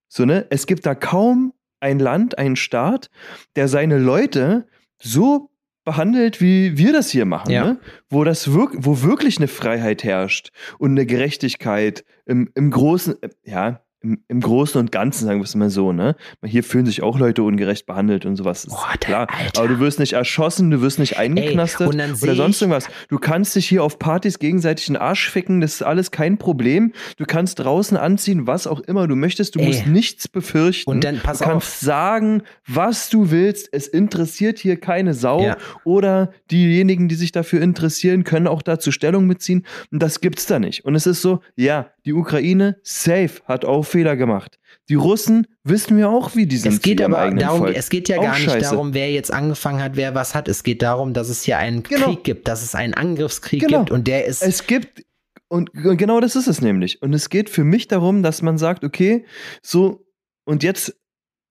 [0.07, 0.47] so, ne?
[0.49, 3.09] Es gibt da kaum ein Land, einen Staat,
[3.55, 4.67] der seine Leute
[4.97, 5.51] so
[5.83, 7.65] behandelt, wie wir das hier machen, Ja.
[7.65, 7.79] ne?
[8.09, 13.29] Wo das wirk wo wirklich eine Freiheit herrscht und eine Gerechtigkeit im, im großen, äh,
[13.43, 16.15] ja, im, im Großen und Ganzen, sagen wir es mal so, ne?
[16.43, 18.65] Hier fühlen sich auch Leute ungerecht behandelt und sowas.
[18.65, 19.27] Ist der klar.
[19.29, 19.59] Alter.
[19.59, 22.87] Aber du wirst nicht erschossen, du wirst nicht eingeknastet seh oder sonst irgendwas.
[23.07, 26.91] Du kannst dich hier auf Partys gegenseitig den Arsch ficken, das ist alles kein Problem.
[27.17, 29.55] Du kannst draußen anziehen, was auch immer du möchtest.
[29.55, 29.67] Du Ey.
[29.67, 30.89] musst nichts befürchten.
[30.89, 31.75] Und dann pass du kannst auf.
[31.75, 33.69] sagen, was du willst.
[33.71, 35.43] Es interessiert hier keine Sau.
[35.43, 35.57] Ja.
[35.85, 39.65] Oder diejenigen, die sich dafür interessieren, können auch dazu Stellung beziehen.
[39.91, 40.83] Und das gibt's da nicht.
[40.83, 44.59] Und es ist so, ja, die Ukraine, safe, hat auch Fehler gemacht.
[44.89, 46.73] Die Russen wissen wir auch, wie die sind.
[46.73, 47.77] Es geht aber darum, Volk.
[47.77, 48.71] es geht ja Auch gar nicht scheiße.
[48.71, 50.47] darum, wer jetzt angefangen hat, wer was hat.
[50.49, 52.07] Es geht darum, dass es hier einen Genau.
[52.07, 53.79] Krieg gibt, dass es einen Angriffskrieg Genau.
[53.79, 55.03] gibt und der ist Es gibt,
[55.47, 57.01] und g- genau das ist es nämlich.
[57.01, 59.25] Und es geht für mich darum, dass man sagt, okay,
[59.61, 60.05] so,
[60.45, 60.95] und jetzt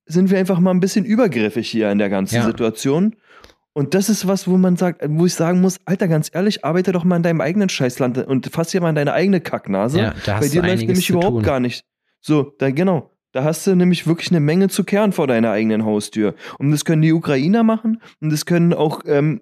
[0.06, 2.44] sind wir einfach mal ein bisschen übergriffig hier in der ganzen Ja.
[2.44, 3.16] Situation.
[3.74, 6.92] Und das ist was, wo man sagt, wo ich sagen muss, Alter, ganz ehrlich, arbeite
[6.92, 9.98] doch mal in deinem eigenen Scheißland und fass hier mal in deine eigene Kacknase.
[9.98, 11.82] Ja, da hast Bei dir läuft nämlich überhaupt gar nicht.
[12.22, 13.10] So, da genau.
[13.32, 16.34] Da hast du nämlich wirklich eine Menge zu kehren vor deiner eigenen Haustür.
[16.58, 19.40] Und das können die Ukrainer machen und das können auch ähm,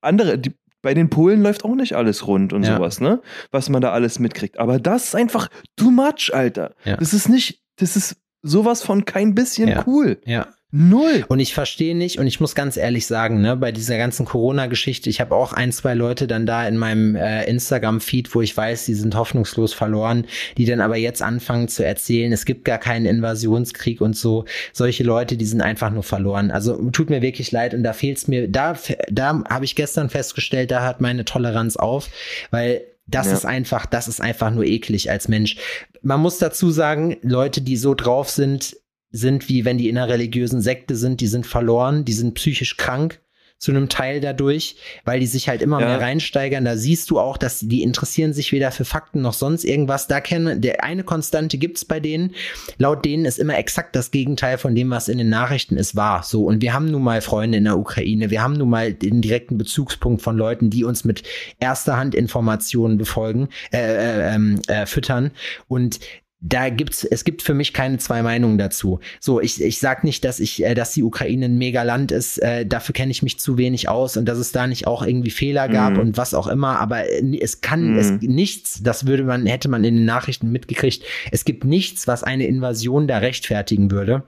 [0.00, 0.38] andere.
[0.38, 2.76] Die, bei den Polen läuft auch nicht alles rund und ja.
[2.76, 3.20] sowas, ne?
[3.50, 4.58] Was man da alles mitkriegt.
[4.58, 6.74] Aber das ist einfach too much, Alter.
[6.84, 6.96] Ja.
[6.96, 9.84] Das ist nicht, das ist sowas von kein bisschen ja.
[9.86, 10.18] cool.
[10.24, 10.46] Ja.
[10.70, 11.24] Null.
[11.28, 15.08] Und ich verstehe nicht, und ich muss ganz ehrlich sagen, ne, bei dieser ganzen Corona-Geschichte,
[15.08, 18.84] ich habe auch ein, zwei Leute dann da in meinem äh, Instagram-Feed, wo ich weiß,
[18.84, 20.26] die sind hoffnungslos verloren,
[20.58, 24.44] die dann aber jetzt anfangen zu erzählen, es gibt gar keinen Invasionskrieg und so.
[24.74, 26.50] Solche Leute, die sind einfach nur verloren.
[26.50, 28.76] Also tut mir wirklich leid und da fehlt's mir, da,
[29.10, 32.10] da habe ich gestern festgestellt, da hat meine Toleranz auf,
[32.50, 33.32] weil das ja.
[33.32, 35.56] ist einfach, das ist einfach nur eklig als Mensch.
[36.02, 38.76] Man muss dazu sagen, Leute, die so drauf sind,
[39.10, 42.76] sind wie wenn die in einer religiösen Sekte sind, die sind verloren, die sind psychisch
[42.76, 43.20] krank
[43.58, 45.86] zu einem Teil dadurch, weil die sich halt immer ja.
[45.86, 46.64] mehr reinsteigern.
[46.64, 50.06] Da siehst du auch, dass die, interessieren sich weder für Fakten noch sonst irgendwas.
[50.06, 52.34] Da kennen, der eine Konstante gibt's bei denen.
[52.78, 56.22] Laut denen ist immer exakt das Gegenteil von dem, was in den Nachrichten ist, wahr.
[56.22, 56.44] So.
[56.44, 58.30] Und wir haben nun mal Freunde in der Ukraine.
[58.30, 61.24] Wir haben nun mal den direkten Bezugspunkt von Leuten, die uns mit
[61.58, 65.32] erster Hand Informationen befolgen, äh, äh, ähm, äh, füttern.
[65.66, 65.98] Und
[66.40, 69.00] da gibt's, es gibt für mich keine zwei Meinungen dazu.
[69.18, 72.64] So, ich, ich sag nicht, dass ich, äh, dass die Ukraine ein Megaland ist, äh,
[72.64, 75.68] dafür kenne ich mich zu wenig aus und dass es da nicht auch irgendwie Fehler
[75.68, 75.98] gab mm.
[75.98, 77.98] und was auch immer, aber äh, es kann, mm.
[77.98, 82.22] es nichts, das würde man, hätte man in den Nachrichten mitgekriegt, es gibt nichts, was
[82.22, 84.22] eine Invasion da rechtfertigen würde.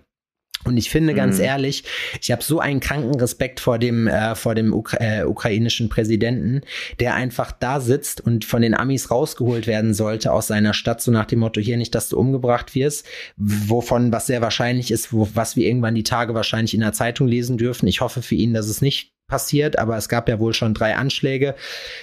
[0.64, 1.44] Und ich finde ganz mhm.
[1.44, 1.84] ehrlich,
[2.20, 6.60] ich habe so einen kranken Respekt vor dem äh, vor dem Ukra äh, ukrainischen Präsidenten,
[6.98, 11.10] der einfach da sitzt und von den Amis rausgeholt werden sollte aus seiner Stadt, so
[11.10, 15.28] nach dem Motto hier nicht, dass du umgebracht wirst, wovon was sehr wahrscheinlich ist, wo,
[15.32, 17.86] was wir irgendwann die Tage wahrscheinlich in der Zeitung lesen dürfen.
[17.86, 20.96] Ich hoffe für ihn, dass es nicht passiert, aber es gab ja wohl schon drei
[20.96, 21.54] Anschläge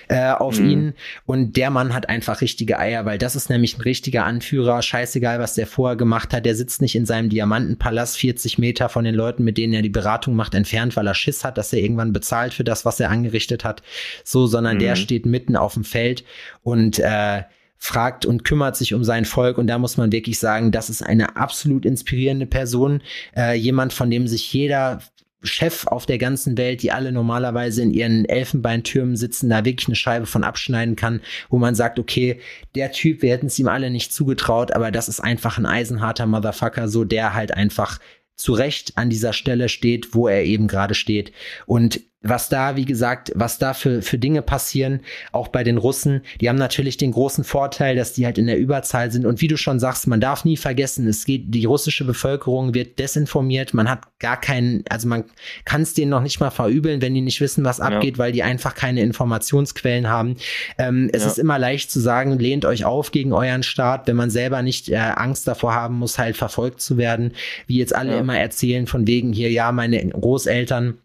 [0.07, 0.69] äh, auf mhm.
[0.69, 0.93] ihn
[1.25, 5.39] und der Mann hat einfach richtige Eier, weil das ist nämlich ein richtiger Anführer, scheißegal,
[5.39, 9.13] was der vorher gemacht hat, der sitzt nicht in seinem Diamantenpalast 40 Meter von den
[9.13, 12.13] Leuten, mit denen er die Beratung macht, entfernt, weil er Schiss hat, dass er irgendwann
[12.13, 13.83] bezahlt für das, was er angerichtet hat,
[14.23, 14.79] so, sondern mhm.
[14.79, 16.23] der steht mitten auf dem Feld
[16.63, 17.43] und äh,
[17.77, 19.57] fragt und kümmert sich um sein Volk.
[19.57, 23.01] Und da muss man wirklich sagen, das ist eine absolut inspirierende Person.
[23.35, 24.99] Äh, jemand, von dem sich jeder
[25.43, 29.95] Chef auf der ganzen Welt, die alle normalerweise in ihren Elfenbeintürmen sitzen, da wirklich eine
[29.95, 32.39] Scheibe von abschneiden kann, wo man sagt, okay,
[32.75, 36.25] der Typ, wir hätten es ihm alle nicht zugetraut, aber das ist einfach ein eisenharter
[36.25, 37.99] Motherfucker, so der halt einfach
[38.35, 41.31] zu Recht an dieser Stelle steht, wo er eben gerade steht.
[41.65, 46.21] Und was da, wie gesagt, was da für, für Dinge passieren, auch bei den Russen,
[46.41, 49.25] die haben natürlich den großen Vorteil, dass die halt in der Überzahl sind.
[49.25, 52.99] Und wie du schon sagst, man darf nie vergessen, es geht, die russische Bevölkerung wird
[52.99, 55.25] desinformiert, man hat gar keinen, also man
[55.65, 58.23] kann es denen noch nicht mal verübeln, wenn die nicht wissen, was abgeht, ja.
[58.23, 60.37] weil die einfach keine Informationsquellen haben.
[60.77, 61.29] Ähm, es ja.
[61.29, 64.89] ist immer leicht zu sagen, lehnt euch auf gegen euren Staat, wenn man selber nicht
[64.89, 67.33] äh, Angst davor haben muss, halt verfolgt zu werden,
[67.67, 68.19] wie jetzt alle ja.
[68.19, 70.99] immer erzählen, von wegen hier, ja, meine Großeltern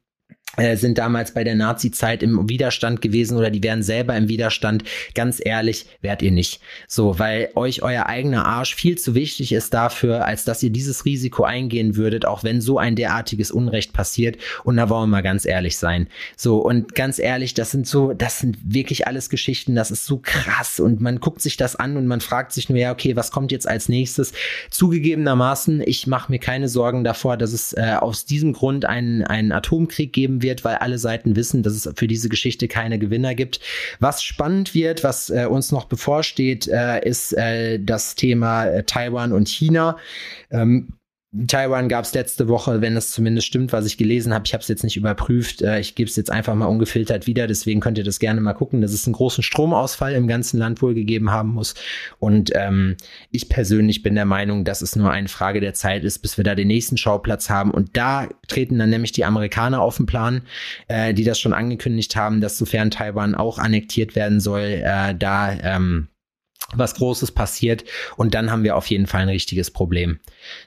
[0.75, 4.85] sind damals bei der Nazi-Zeit im Widerstand gewesen oder die wären selber im Widerstand.
[5.15, 6.61] Ganz ehrlich, wärt ihr nicht.
[6.87, 11.07] So, weil euch euer eigener Arsch viel zu wichtig ist dafür, als dass ihr dieses
[11.07, 14.37] Risiko eingehen würdet, auch wenn so ein derartiges Unrecht passiert.
[14.63, 16.07] Und da wollen wir mal ganz ehrlich sein.
[16.37, 20.21] So, und ganz ehrlich, das sind so, das sind wirklich alles Geschichten, das ist so
[20.23, 20.81] krass.
[20.81, 23.53] Und man guckt sich das an und man fragt sich nur, ja, okay, was kommt
[23.53, 24.35] jetzt als nächstes?
[24.71, 29.53] Zugegebenermaßen, ich mache mir keine Sorgen davor, dass es äh, aus diesem Grund einen, einen
[29.53, 33.61] Atomkrieg geben wird, weil alle Seiten wissen, dass es für diese Geschichte keine Gewinner gibt.
[34.01, 39.33] Was spannend wird, was äh, uns noch bevorsteht, äh, ist äh, das Thema äh, Taiwan
[39.33, 39.97] und China.
[40.51, 40.95] Ähm,
[41.47, 44.45] Taiwan gab es letzte Woche, wenn es zumindest stimmt, was ich gelesen habe.
[44.45, 45.63] Ich habe es jetzt nicht überprüft.
[45.63, 47.47] Äh, ich gebe es jetzt einfach mal ungefiltert wieder.
[47.47, 50.83] Deswegen könnt ihr das gerne mal gucken, dass es einen großen Stromausfall im ganzen Land
[50.83, 51.75] wohl gegeben haben muss.
[52.19, 52.99] Und ähm,
[53.31, 56.45] ich persönlich bin der Meinung, dass es nur eine Frage der Zeit ist, bis wir
[56.45, 57.71] da den nächsten Schauplatz haben.
[57.71, 60.43] Und da treten dann nämlich die Amerikaner auf den Plan,
[60.89, 65.53] äh, die das schon angekündigt haben, dass sofern Taiwan auch annektiert werden soll, äh, da
[65.63, 66.09] ähm,
[66.75, 67.85] was Großes passiert
[68.17, 70.19] und dann haben wir auf jeden Fall ein richtiges Problem.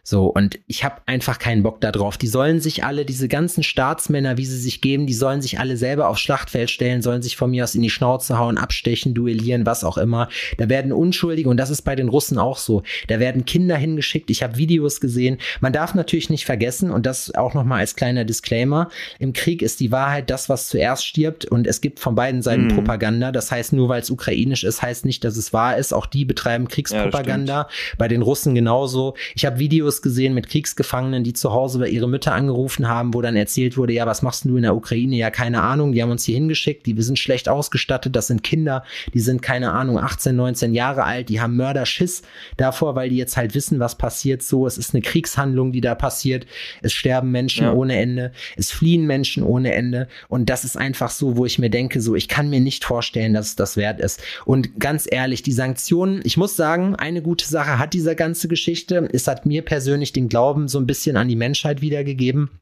[0.04, 2.18] So, und ich habe einfach keinen Bock darauf.
[2.18, 5.78] Die sollen sich alle, diese ganzen Staatsmänner, wie sie sich geben, die sollen sich alle
[5.78, 9.66] selber aufs Schlachtfeld stellen, sollen sich von mir aus in die Schnauze hauen, abstechen, duellieren,
[9.66, 10.30] was auch immer.
[10.58, 14.30] Da werden Unschuldige, und das ist bei den Russen auch so, da werden Kinder hingeschickt.
[14.30, 15.38] Ich habe Videos gesehen.
[15.60, 19.80] Man darf natürlich nicht vergessen, und das auch nochmal als kleiner Disclaimer, im Krieg ist
[19.80, 22.76] die Wahrheit das, was zuerst stirbt, und es gibt von beiden Seiten mhm.
[22.76, 23.32] Propaganda.
[23.32, 26.26] Das heißt, nur weil es ukrainisch ist, heißt nicht, dass es wahr ist auch die
[26.26, 27.54] betreiben Kriegspropaganda.
[27.54, 27.68] Ja,
[27.98, 29.16] bei den Russen genauso.
[29.36, 33.22] Ich habe Videos gesehen mit Kriegsgefangenen, die zu Hause bei ihre Mütter angerufen haben, wo
[33.22, 35.16] dann erzählt wurde, ja, was machst du in der Ukraine?
[35.16, 38.44] Ja, keine Ahnung, die haben uns hier hingeschickt, die wir sind schlecht ausgestattet, das sind
[38.44, 42.24] Kinder, die sind keine Ahnung, 18, 19 Jahre alt, die haben Mörderschiss
[42.58, 44.68] davor, weil die jetzt halt wissen, was passiert so.
[44.68, 46.46] Es ist eine Kriegshandlung, die da passiert.
[46.82, 47.74] Es sterben Menschen ja.
[47.74, 51.70] ohne Ende, es fliehen Menschen ohne Ende und das ist einfach so, wo ich mir
[51.70, 54.22] denke, so, ich kann mir nicht vorstellen, dass es das wert ist.
[54.46, 59.10] Und ganz ehrlich, die Sanktionen, ich muss sagen, eine gute Sache hat diese ganze Geschichte.
[59.12, 62.62] Es hat mir persönlich den Glauben so ein bisschen an die Menschheit wiedergegeben.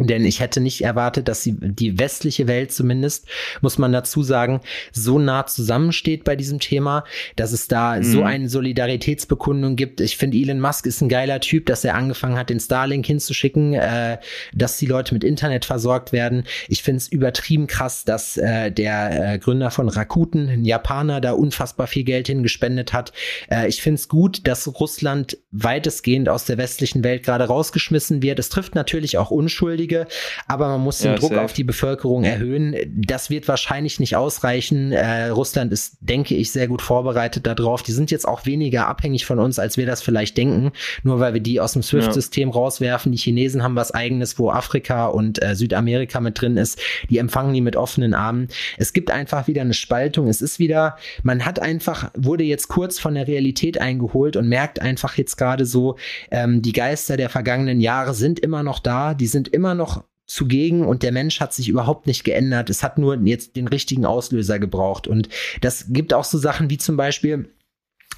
[0.00, 3.26] Denn ich hätte nicht erwartet, dass die, die westliche Welt zumindest,
[3.60, 4.60] muss man dazu sagen,
[4.92, 7.04] so nah zusammensteht bei diesem Thema,
[7.36, 8.02] dass es da mhm.
[8.02, 10.00] so eine Solidaritätsbekundung gibt.
[10.00, 13.74] Ich finde, Elon Musk ist ein geiler Typ, dass er angefangen hat, den Starlink hinzuschicken,
[13.74, 14.18] äh,
[14.52, 16.44] dass die Leute mit Internet versorgt werden.
[16.68, 21.32] Ich finde es übertrieben krass, dass äh, der äh, Gründer von Rakuten, ein Japaner, da
[21.32, 23.12] unfassbar viel Geld hingespendet hat.
[23.48, 28.40] Äh, ich finde es gut, dass Russland weitestgehend aus der westlichen Welt gerade rausgeschmissen wird.
[28.40, 30.06] Es trifft natürlich auch unschuldig Unschuldige,
[30.46, 31.42] aber man muss den ja, Druck safe.
[31.42, 32.76] auf die Bevölkerung erhöhen.
[32.94, 34.92] Das wird wahrscheinlich nicht ausreichen.
[34.92, 37.82] Äh, Russland ist, denke ich, sehr gut vorbereitet darauf.
[37.82, 41.34] Die sind jetzt auch weniger abhängig von uns, als wir das vielleicht denken, nur weil
[41.34, 42.54] wir die aus dem SWIFT-System ja.
[42.54, 43.12] rauswerfen.
[43.12, 46.80] Die Chinesen haben was eigenes, wo Afrika und äh, Südamerika mit drin ist.
[47.10, 48.48] Die empfangen die mit offenen Armen.
[48.78, 50.28] Es gibt einfach wieder eine Spaltung.
[50.28, 54.80] Es ist wieder, man hat einfach, wurde jetzt kurz von der Realität eingeholt und merkt
[54.80, 55.96] einfach jetzt gerade so,
[56.30, 60.86] ähm, die Geister der vergangenen Jahre sind immer noch da, die sind immer noch zugegen
[60.86, 62.70] und der Mensch hat sich überhaupt nicht geändert.
[62.70, 65.06] Es hat nur jetzt den richtigen Auslöser gebraucht.
[65.06, 65.28] Und
[65.60, 67.50] das gibt auch so Sachen wie zum Beispiel,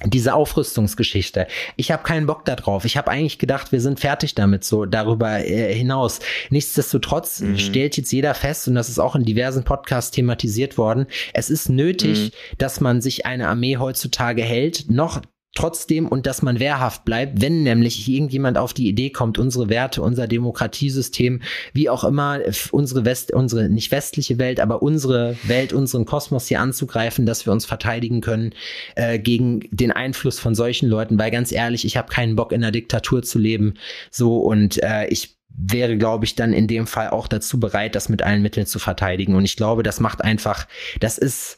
[0.05, 1.47] diese Aufrüstungsgeschichte.
[1.75, 2.85] Ich habe keinen Bock darauf.
[2.85, 6.19] Ich habe eigentlich gedacht, wir sind fertig damit, so darüber äh, hinaus.
[6.49, 7.57] Nichtsdestotrotz mhm.
[7.57, 11.69] stellt jetzt jeder fest, und das ist auch in diversen Podcasts thematisiert worden, es ist
[11.69, 12.57] nötig, mhm.
[12.59, 15.21] dass man sich eine Armee heutzutage hält, noch
[15.57, 20.03] trotzdem und dass man wehrhaft bleibt, wenn nämlich irgendjemand auf die Idee kommt, unsere Werte,
[20.03, 21.41] unser Demokratiesystem,
[21.73, 22.39] wie auch immer,
[22.71, 27.53] unsere West, unsere nicht westliche Welt, aber unsere Welt, unseren Kosmos hier anzugreifen, dass wir
[27.53, 28.53] uns verteidigen können
[28.95, 31.17] äh, gegen den Einfluss von solchen Leuten.
[31.17, 33.73] Weil ganz ehrlich, ich habe keinen Bock in einer Diktatur zu leben.
[34.11, 38.09] So und äh, ich wäre, glaube ich, dann in dem Fall auch dazu bereit, das
[38.09, 39.33] mit allen Mitteln zu verteidigen.
[39.33, 40.67] Und ich glaube, das macht einfach,
[40.99, 41.57] das ist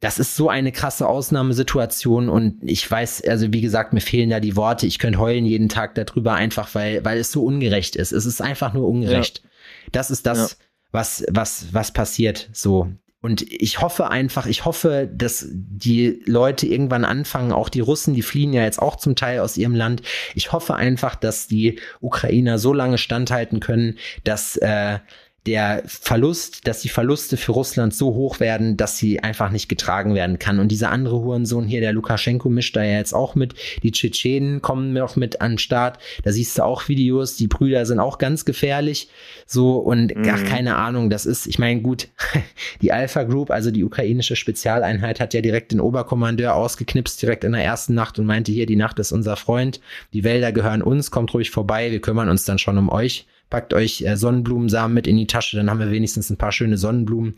[0.00, 4.40] das ist so eine krasse Ausnahmesituation und ich weiß, also wie gesagt, mir fehlen da
[4.40, 4.86] die Worte.
[4.86, 8.12] Ich könnte heulen jeden Tag darüber einfach, weil, weil es so ungerecht ist.
[8.12, 9.42] Es ist einfach nur ungerecht.
[9.42, 9.50] Ja.
[9.92, 10.66] Das ist das, ja.
[10.90, 12.88] was, was, was passiert so.
[13.22, 18.22] Und ich hoffe einfach, ich hoffe, dass die Leute irgendwann anfangen, auch die Russen, die
[18.22, 20.00] fliehen ja jetzt auch zum Teil aus ihrem Land.
[20.34, 25.00] Ich hoffe einfach, dass die Ukrainer so lange standhalten können, dass äh,
[25.46, 30.14] der Verlust, dass die Verluste für Russland so hoch werden, dass sie einfach nicht getragen
[30.14, 30.58] werden kann.
[30.58, 33.54] Und dieser andere Hurensohn hier, der Lukaschenko, mischt da ja jetzt auch mit.
[33.82, 35.98] Die Tschetschenen kommen noch mit an den Start.
[36.24, 37.36] Da siehst du auch Videos.
[37.36, 39.08] Die Brüder sind auch ganz gefährlich.
[39.46, 40.22] So und mhm.
[40.22, 41.08] gar keine Ahnung.
[41.08, 42.08] Das ist, ich meine, gut,
[42.82, 47.52] die Alpha Group, also die ukrainische Spezialeinheit, hat ja direkt den Oberkommandeur ausgeknipst, direkt in
[47.52, 49.80] der ersten Nacht und meinte hier, die Nacht ist unser Freund.
[50.12, 51.90] Die Wälder gehören uns, kommt ruhig vorbei.
[51.90, 55.56] Wir kümmern uns dann schon um euch packt euch äh, Sonnenblumensamen mit in die Tasche,
[55.56, 57.34] dann haben wir wenigstens ein paar schöne Sonnenblumen.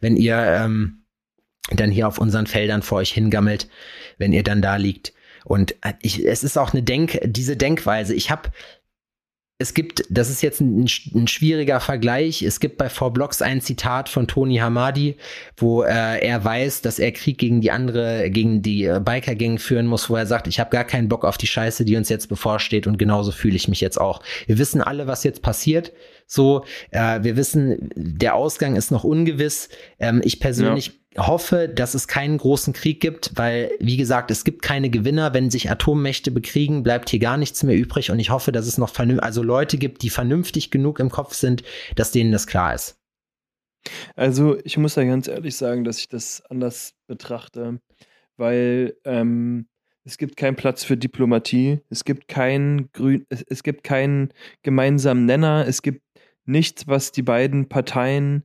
[0.00, 1.04] Wenn ihr ähm,
[1.70, 3.68] dann hier auf unseren Feldern vor euch hingammelt,
[4.18, 5.14] wenn ihr dann da liegt.
[5.44, 8.14] Und äh, ich, es ist auch eine Denk, diese Denkweise.
[8.14, 8.50] Ich habe
[9.58, 13.60] es gibt, das ist jetzt ein, ein, schwieriger Vergleich, es gibt bei Four Blocks ein
[13.60, 15.16] Zitat von Tony Hamadi,
[15.56, 19.86] wo äh, er weiß, dass er Krieg gegen die andere, gegen die äh, Biker-Gang führen
[19.86, 22.28] muss, wo er sagt, ich habe gar keinen Bock auf die Scheiße, die uns jetzt
[22.28, 24.22] bevorsteht und genauso fühle ich mich jetzt auch.
[24.46, 25.92] Wir wissen alle, was jetzt passiert.
[26.26, 29.68] So, äh, wir wissen, der Ausgang ist noch ungewiss.
[29.98, 31.26] Ähm, ich persönlich ja.
[31.26, 35.34] hoffe, dass es keinen großen Krieg gibt, weil, wie gesagt, es gibt keine Gewinner.
[35.34, 38.10] Wenn sich Atommächte bekriegen, bleibt hier gar nichts mehr übrig.
[38.10, 41.62] Und ich hoffe, dass es noch also Leute gibt, die vernünftig genug im Kopf sind,
[41.96, 42.98] dass denen das klar ist.
[44.16, 47.80] Also, ich muss da ganz ehrlich sagen, dass ich das anders betrachte,
[48.36, 49.66] weil ähm,
[50.04, 54.32] es gibt keinen Platz für Diplomatie, es gibt keinen grün, es, es gibt keinen
[54.62, 56.02] gemeinsamen Nenner, es gibt
[56.46, 58.44] nichts, was die beiden Parteien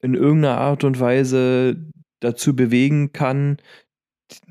[0.00, 1.76] in irgendeiner Art und Weise
[2.20, 3.58] dazu bewegen kann,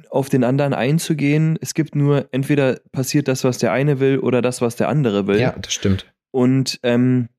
[0.10, 1.58] auf den anderen einzugehen.
[1.62, 5.27] Es gibt nur, entweder passiert das, was der eine will, oder das, was der andere
[5.27, 5.39] will.
[5.39, 6.12] Ja, das stimmt.
[6.31, 7.29] Und ähm,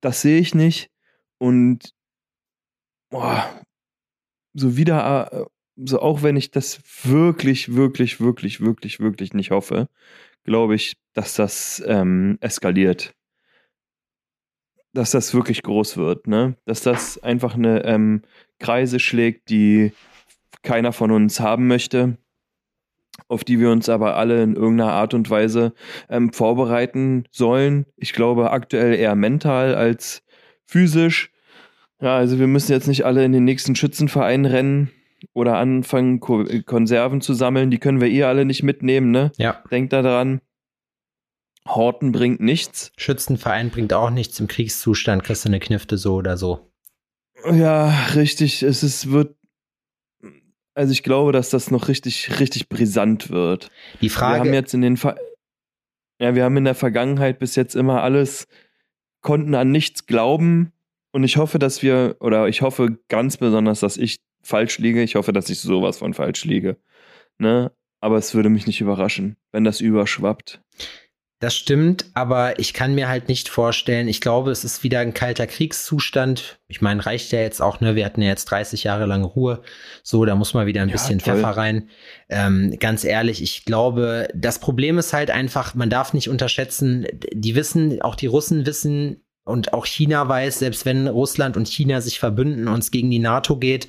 [0.00, 0.90] das sehe ich nicht.
[1.38, 1.94] Und
[3.10, 3.48] boah,
[4.54, 5.44] so wieder, äh,
[5.76, 9.88] so auch wenn ich das wirklich, wirklich, wirklich, wirklich, wirklich nicht hoffe,
[10.44, 13.14] glaube ich, dass das ähm, eskaliert
[14.94, 16.56] dass das wirklich groß wird, ne?
[16.66, 18.22] Dass das einfach eine ähm,
[18.58, 19.92] Kreise schlägt, die
[20.62, 22.16] keiner von uns haben möchte.
[23.28, 25.74] auf die wir uns aber alle in irgendeiner Art und Weise
[26.08, 27.86] ähm, vorbereiten sollen.
[27.96, 30.22] Ich glaube aktuell eher mental als
[30.66, 31.30] physisch.
[32.00, 34.90] Ja, also wir müssen jetzt nicht alle in den nächsten Schützenverein rennen
[35.34, 37.70] oder anfangen, Ko Konserven zu sammeln.
[37.70, 39.30] Die können wir eh alle nicht mitnehmen, ne?
[39.36, 39.62] Ja.
[39.70, 40.40] Denkt da dran.
[41.66, 42.92] Horten bringt nichts.
[42.96, 44.40] Schützenverein bringt auch nichts.
[44.40, 46.72] Im Kriegszustand kriegst du eine Knifte so oder so.
[47.44, 48.62] Ja, richtig.
[48.62, 49.36] Es ist, wird.
[50.74, 53.70] Also ich glaube, dass das noch richtig, richtig brisant wird.
[54.00, 54.44] Die Frage.
[54.44, 55.16] Wir haben jetzt in den Ver
[56.22, 58.46] ja, wir haben in der Vergangenheit bis jetzt immer alles,
[59.22, 60.72] konnten an nichts glauben.
[61.10, 65.02] Und ich hoffe, dass wir, oder ich hoffe ganz besonders, dass ich falsch liege.
[65.02, 66.76] Ich hoffe, dass ich sowas von falsch liege.
[67.38, 67.72] Ne?
[68.00, 70.62] Aber es würde mich nicht überraschen, wenn das überschwappt.
[71.42, 75.12] Das stimmt, aber ich kann mir halt nicht vorstellen, ich glaube, es ist wieder ein
[75.12, 76.60] kalter Kriegszustand.
[76.68, 77.96] Ich meine, reicht ja jetzt auch, ne?
[77.96, 79.60] Wir hatten ja jetzt 30 Jahre lang Ruhe.
[80.04, 81.34] So, da muss mal wieder ein ja, bisschen toll.
[81.34, 81.88] Pfeffer rein.
[82.28, 87.56] Ähm, ganz ehrlich, ich glaube, das Problem ist halt einfach, man darf nicht unterschätzen, die
[87.56, 92.20] wissen, auch die Russen wissen, und auch China weiß, selbst wenn Russland und China sich
[92.20, 93.88] verbünden und es gegen die NATO geht,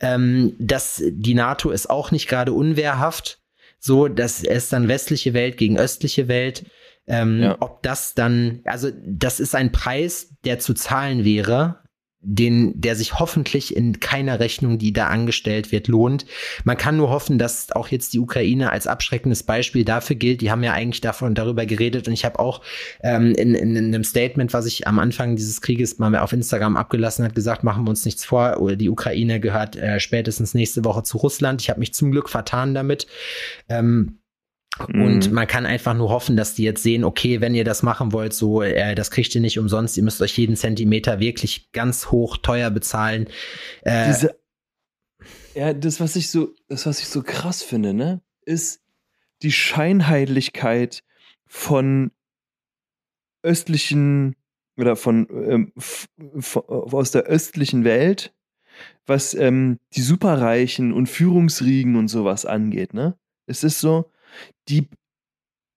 [0.00, 3.42] ähm, dass die NATO ist auch nicht gerade unwehrhaft.
[3.78, 6.64] So, das ist dann westliche Welt gegen östliche Welt.
[7.06, 7.56] Ähm, ja.
[7.60, 11.80] Ob das dann, also das ist ein Preis, der zu zahlen wäre,
[12.28, 16.26] den, der sich hoffentlich in keiner Rechnung, die da angestellt wird, lohnt.
[16.64, 20.40] Man kann nur hoffen, dass auch jetzt die Ukraine als abschreckendes Beispiel dafür gilt.
[20.40, 22.62] Die haben ja eigentlich davon darüber geredet und ich habe auch
[23.02, 26.76] ähm, in, in, in, einem Statement, was ich am Anfang dieses Krieges mal auf Instagram
[26.76, 28.74] abgelassen hat, gesagt, machen wir uns nichts vor.
[28.76, 31.62] Die Ukraine gehört äh, spätestens nächste Woche zu Russland.
[31.62, 33.06] Ich habe mich zum Glück vertan damit.
[33.68, 34.18] Ähm,
[34.78, 35.34] und mhm.
[35.34, 38.34] man kann einfach nur hoffen, dass die jetzt sehen, okay, wenn ihr das machen wollt,
[38.34, 42.36] so, äh, das kriegt ihr nicht umsonst, ihr müsst euch jeden Zentimeter wirklich ganz hoch
[42.36, 43.28] teuer bezahlen.
[43.82, 44.38] Äh, Diese,
[45.54, 48.82] ja, das, was ich so, das, was ich so krass finde, ne, ist
[49.42, 51.02] die Scheinheiligkeit
[51.46, 52.10] von
[53.42, 54.36] östlichen
[54.76, 55.72] oder von, ähm,
[56.40, 58.34] von aus der östlichen Welt,
[59.06, 63.16] was ähm, die Superreichen und Führungsriegen und sowas angeht, ne?
[63.46, 64.10] Es ist so,
[64.68, 64.88] die,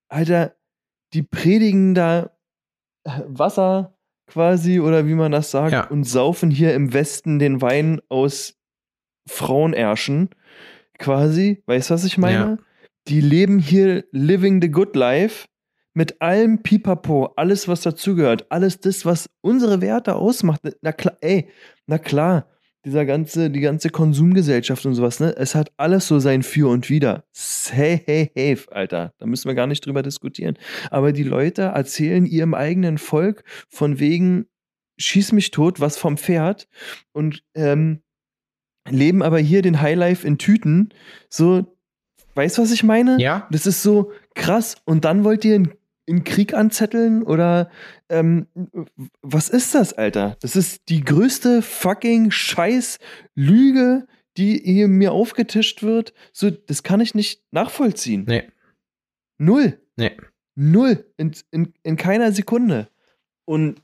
[0.09, 0.55] Alter,
[1.13, 2.31] die predigen da
[3.03, 5.87] äh, Wasser quasi oder wie man das sagt ja.
[5.87, 8.57] und saufen hier im Westen den Wein aus
[9.27, 10.29] Frauenärschen
[10.97, 11.63] quasi.
[11.65, 12.35] Weißt du, was ich meine?
[12.35, 12.57] Ja.
[13.07, 15.47] Die leben hier living the good life
[15.93, 20.61] mit allem Pipapo, alles was dazugehört, alles das, was unsere Werte ausmacht.
[20.81, 21.49] Na klar, ey,
[21.87, 22.47] na klar,
[22.85, 25.35] dieser ganze, die ganze Konsumgesellschaft und sowas, ne?
[25.35, 27.25] Es hat alles so sein Für und Wider.
[27.69, 29.13] Hey, hey, hey, Alter.
[29.17, 30.57] Da müssen wir gar nicht drüber diskutieren.
[30.89, 34.45] Aber die Leute erzählen ihrem eigenen Volk von wegen,
[34.97, 36.67] schieß mich tot, was vom Pferd
[37.11, 38.01] und ähm,
[38.89, 40.89] leben aber hier den Highlife in Tüten.
[41.29, 41.77] So,
[42.35, 43.17] weißt du, was ich meine?
[43.19, 43.47] Ja.
[43.51, 44.75] Das ist so krass.
[44.85, 45.73] Und dann wollt ihr ein
[46.09, 47.21] in Krieg anzetteln?
[47.23, 47.69] Oder
[48.09, 48.47] ähm,
[49.21, 50.37] was ist das, Alter?
[50.41, 56.13] Das ist die größte fucking Scheiß-Lüge, die hier mir aufgetischt wird.
[56.33, 58.25] So, das kann ich nicht nachvollziehen.
[58.27, 58.49] Nee.
[59.37, 59.79] Null.
[59.97, 60.17] Nee.
[60.55, 61.05] Null.
[61.17, 62.89] In, in, in keiner Sekunde.
[63.45, 63.81] Und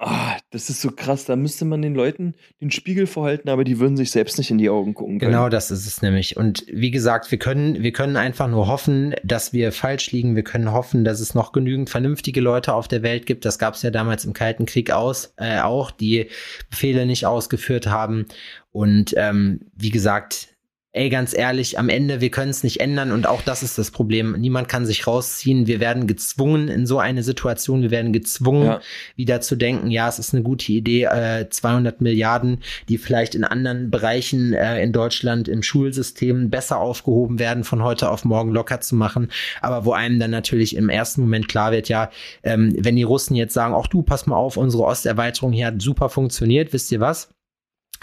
[0.00, 1.24] Ah, das ist so krass.
[1.24, 4.58] Da müsste man den Leuten den Spiegel vorhalten, aber die würden sich selbst nicht in
[4.58, 5.32] die Augen gucken können.
[5.32, 6.36] Genau, das ist es nämlich.
[6.36, 10.36] Und wie gesagt, wir können, wir können einfach nur hoffen, dass wir falsch liegen.
[10.36, 13.44] Wir können hoffen, dass es noch genügend vernünftige Leute auf der Welt gibt.
[13.44, 16.28] Das gab es ja damals im Kalten Krieg aus, äh, auch, die
[16.70, 18.26] Befehle nicht ausgeführt haben.
[18.70, 20.48] Und ähm, wie gesagt,
[20.92, 23.90] ey, ganz ehrlich, am Ende, wir können es nicht ändern und auch das ist das
[23.90, 24.32] Problem.
[24.38, 25.66] Niemand kann sich rausziehen.
[25.66, 28.80] Wir werden gezwungen in so eine Situation, wir werden gezwungen, ja.
[29.14, 33.44] wieder zu denken, ja, es ist eine gute Idee, äh, 200 Milliarden, die vielleicht in
[33.44, 38.80] anderen Bereichen äh, in Deutschland im Schulsystem besser aufgehoben werden, von heute auf morgen locker
[38.80, 39.30] zu machen.
[39.60, 42.10] Aber wo einem dann natürlich im ersten Moment klar wird, ja,
[42.42, 45.82] ähm, wenn die Russen jetzt sagen, auch du, pass mal auf, unsere Osterweiterung hier hat
[45.82, 47.28] super funktioniert, wisst ihr was?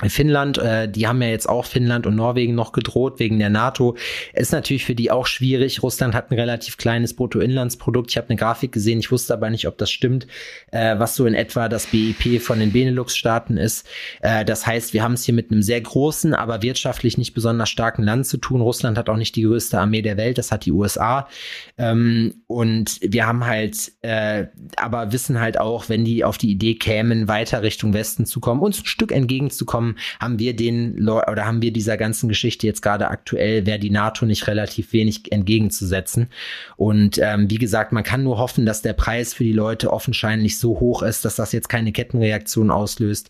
[0.07, 3.95] Finnland, äh, die haben ja jetzt auch Finnland und Norwegen noch gedroht wegen der NATO.
[4.33, 5.83] Ist natürlich für die auch schwierig.
[5.83, 8.11] Russland hat ein relativ kleines Bruttoinlandsprodukt.
[8.11, 10.27] Ich habe eine Grafik gesehen, ich wusste aber nicht, ob das stimmt,
[10.71, 13.87] äh, was so in etwa das BIP von den Benelux-Staaten ist.
[14.21, 17.69] Äh, das heißt, wir haben es hier mit einem sehr großen, aber wirtschaftlich nicht besonders
[17.69, 18.59] starken Land zu tun.
[18.59, 21.29] Russland hat auch nicht die größte Armee der Welt, das hat die USA.
[21.77, 26.75] Ähm, und wir haben halt, äh, aber wissen halt auch, wenn die auf die Idee
[26.75, 31.45] kämen, weiter Richtung Westen zu kommen, uns ein Stück entgegenzukommen, bekommen, haben wir den oder
[31.45, 36.29] haben wir dieser ganzen Geschichte jetzt gerade aktuell, wäre die NATO nicht relativ wenig entgegenzusetzen.
[36.77, 40.57] Und ähm, wie gesagt, man kann nur hoffen, dass der Preis für die Leute offenscheinlich
[40.57, 43.29] so hoch ist, dass das jetzt keine Kettenreaktion auslöst.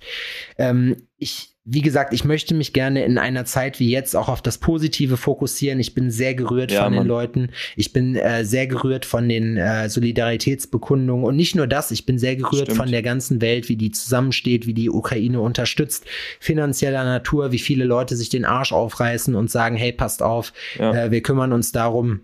[0.58, 4.44] Ähm, ich wie gesagt, ich möchte mich gerne in einer Zeit wie jetzt auch auf
[4.44, 5.80] das Positive fokussieren.
[5.80, 7.04] Ich bin sehr gerührt ja, von Mann.
[7.04, 7.50] den Leuten.
[7.76, 11.26] Ich bin äh, sehr gerührt von den äh, Solidaritätsbekundungen.
[11.26, 12.78] Und nicht nur das, ich bin sehr gerührt Stimmt.
[12.78, 16.06] von der ganzen Welt, wie die zusammensteht, wie die Ukraine unterstützt,
[16.40, 21.06] finanzieller Natur, wie viele Leute sich den Arsch aufreißen und sagen, hey, passt auf, ja.
[21.06, 22.22] äh, wir kümmern uns darum,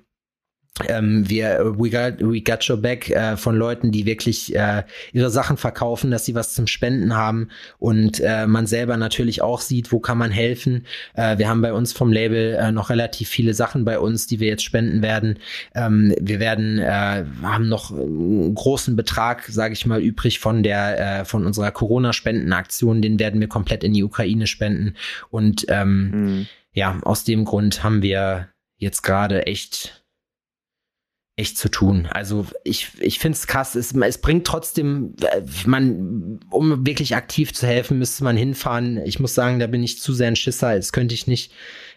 [0.88, 5.30] ähm, wir we got, we got your back äh, von Leuten, die wirklich äh, ihre
[5.30, 9.92] Sachen verkaufen, dass sie was zum Spenden haben und äh, man selber natürlich auch sieht,
[9.92, 10.86] wo kann man helfen.
[11.14, 14.40] Äh, wir haben bei uns vom Label äh, noch relativ viele Sachen bei uns, die
[14.40, 15.40] wir jetzt spenden werden.
[15.76, 21.22] Ähm, wir werden äh, haben noch einen großen Betrag, sage ich mal, übrig von der
[21.22, 23.02] äh, von unserer Corona-Spendenaktion.
[23.02, 24.96] Den werden wir komplett in die Ukraine spenden
[25.30, 26.48] und ähm, mhm.
[26.74, 28.48] ja, aus dem Grund haben wir
[28.78, 30.01] jetzt gerade echt
[31.38, 32.08] echt zu tun.
[32.12, 33.76] Also ich, ich finde es krass.
[33.76, 38.98] Es, es bringt trotzdem, äh, man, um wirklich aktiv zu helfen, müsste man hinfahren.
[39.06, 40.76] Ich muss sagen, da bin ich zu sehr ein Schisser.
[40.76, 41.54] Das könnte ich nicht.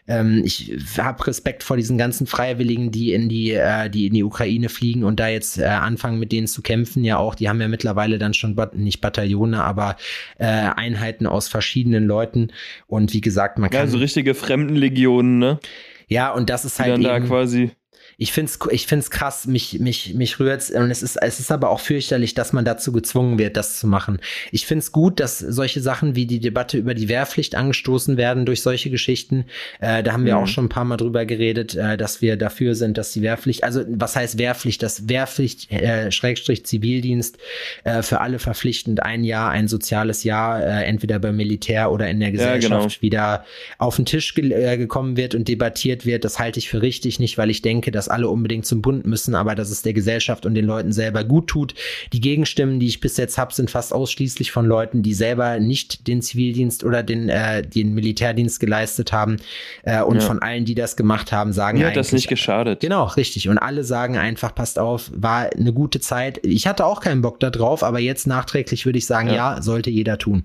[0.06, 4.22] Ähm, ich habe Respekt vor diesen ganzen Freiwilligen, die in die, äh, die in die
[4.22, 7.02] Ukraine fliegen und da jetzt äh, anfangen, mit denen zu kämpfen.
[7.04, 9.96] Ja, auch, die haben ja mittlerweile dann schon bat nicht Bataillone, aber
[10.38, 12.52] äh, Einheiten aus verschiedenen Leuten.
[12.86, 13.80] Und wie gesagt, man kann.
[13.80, 15.58] Ja, so richtige Fremdenlegionen, ne?
[16.06, 16.98] Ja, und das ist halt.
[16.98, 17.72] Die dann eben, da quasi
[18.16, 21.50] ich finde es ich find's krass, mich, mich, mich rührt und es ist, es ist
[21.50, 24.18] aber auch fürchterlich, dass man dazu gezwungen wird, das zu machen.
[24.52, 28.46] Ich finde es gut, dass solche Sachen wie die Debatte über die Wehrpflicht angestoßen werden
[28.46, 29.46] durch solche Geschichten.
[29.80, 30.42] Äh, da haben wir mhm.
[30.42, 33.64] auch schon ein paar Mal drüber geredet, äh, dass wir dafür sind, dass die Wehrpflicht,
[33.64, 34.82] also was heißt Wehrpflicht?
[34.82, 37.38] Das Wehrpflicht, äh, Schrägstrich Zivildienst,
[37.84, 42.20] äh, für alle verpflichtend ein Jahr, ein soziales Jahr, äh, entweder beim Militär oder in
[42.20, 43.02] der Gesellschaft ja, genau.
[43.02, 43.44] wieder
[43.78, 46.24] auf den Tisch ge äh, gekommen wird und debattiert wird.
[46.24, 49.06] Das halte ich für richtig, nicht weil ich denke, dass dass alle unbedingt zum Bund
[49.06, 51.74] müssen, aber dass es der Gesellschaft und den Leuten selber gut tut.
[52.12, 56.06] Die Gegenstimmen, die ich bis jetzt habe, sind fast ausschließlich von Leuten, die selber nicht
[56.06, 59.38] den Zivildienst oder den, äh, den Militärdienst geleistet haben.
[59.82, 60.22] Äh, und ja.
[60.22, 62.80] von allen, die das gemacht haben, sagen hat das nicht geschadet.
[62.80, 63.48] Genau, richtig.
[63.48, 66.40] Und alle sagen einfach, passt auf, war eine gute Zeit.
[66.44, 69.62] Ich hatte auch keinen Bock da drauf, aber jetzt nachträglich würde ich sagen, ja, ja
[69.62, 70.44] sollte jeder tun.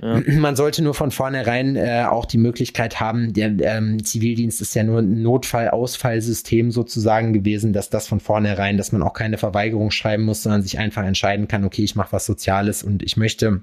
[0.00, 0.22] Ja.
[0.26, 4.82] Man sollte nur von vornherein äh, auch die Möglichkeit haben, der ähm, Zivildienst ist ja
[4.82, 10.24] nur ein Notfall-Ausfallsystem sozusagen gewesen, dass das von vornherein, dass man auch keine Verweigerung schreiben
[10.24, 13.62] muss, sondern sich einfach entscheiden kann, okay, ich mache was Soziales und ich möchte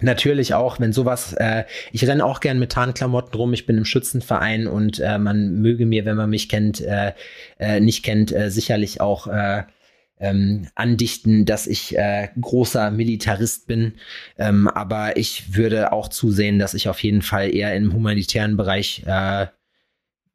[0.00, 3.84] Natürlich auch, wenn sowas, äh, ich renne auch gern mit Tarnklamotten rum, ich bin im
[3.84, 7.14] Schützenverein und äh, man möge mir, wenn man mich kennt, äh,
[7.58, 9.62] äh, nicht kennt, äh, sicherlich auch äh,
[10.20, 13.94] ähm, andichten, dass ich äh, großer Militarist bin.
[14.36, 19.02] Ähm, aber ich würde auch zusehen, dass ich auf jeden Fall eher im humanitären Bereich
[19.06, 19.46] äh,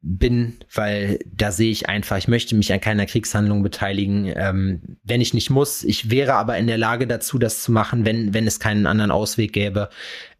[0.06, 5.22] bin, weil da sehe ich einfach, ich möchte mich an keiner Kriegshandlung beteiligen, ähm, wenn
[5.22, 5.82] ich nicht muss.
[5.82, 9.10] Ich wäre aber in der Lage dazu, das zu machen, wenn, wenn es keinen anderen
[9.10, 9.88] Ausweg gäbe.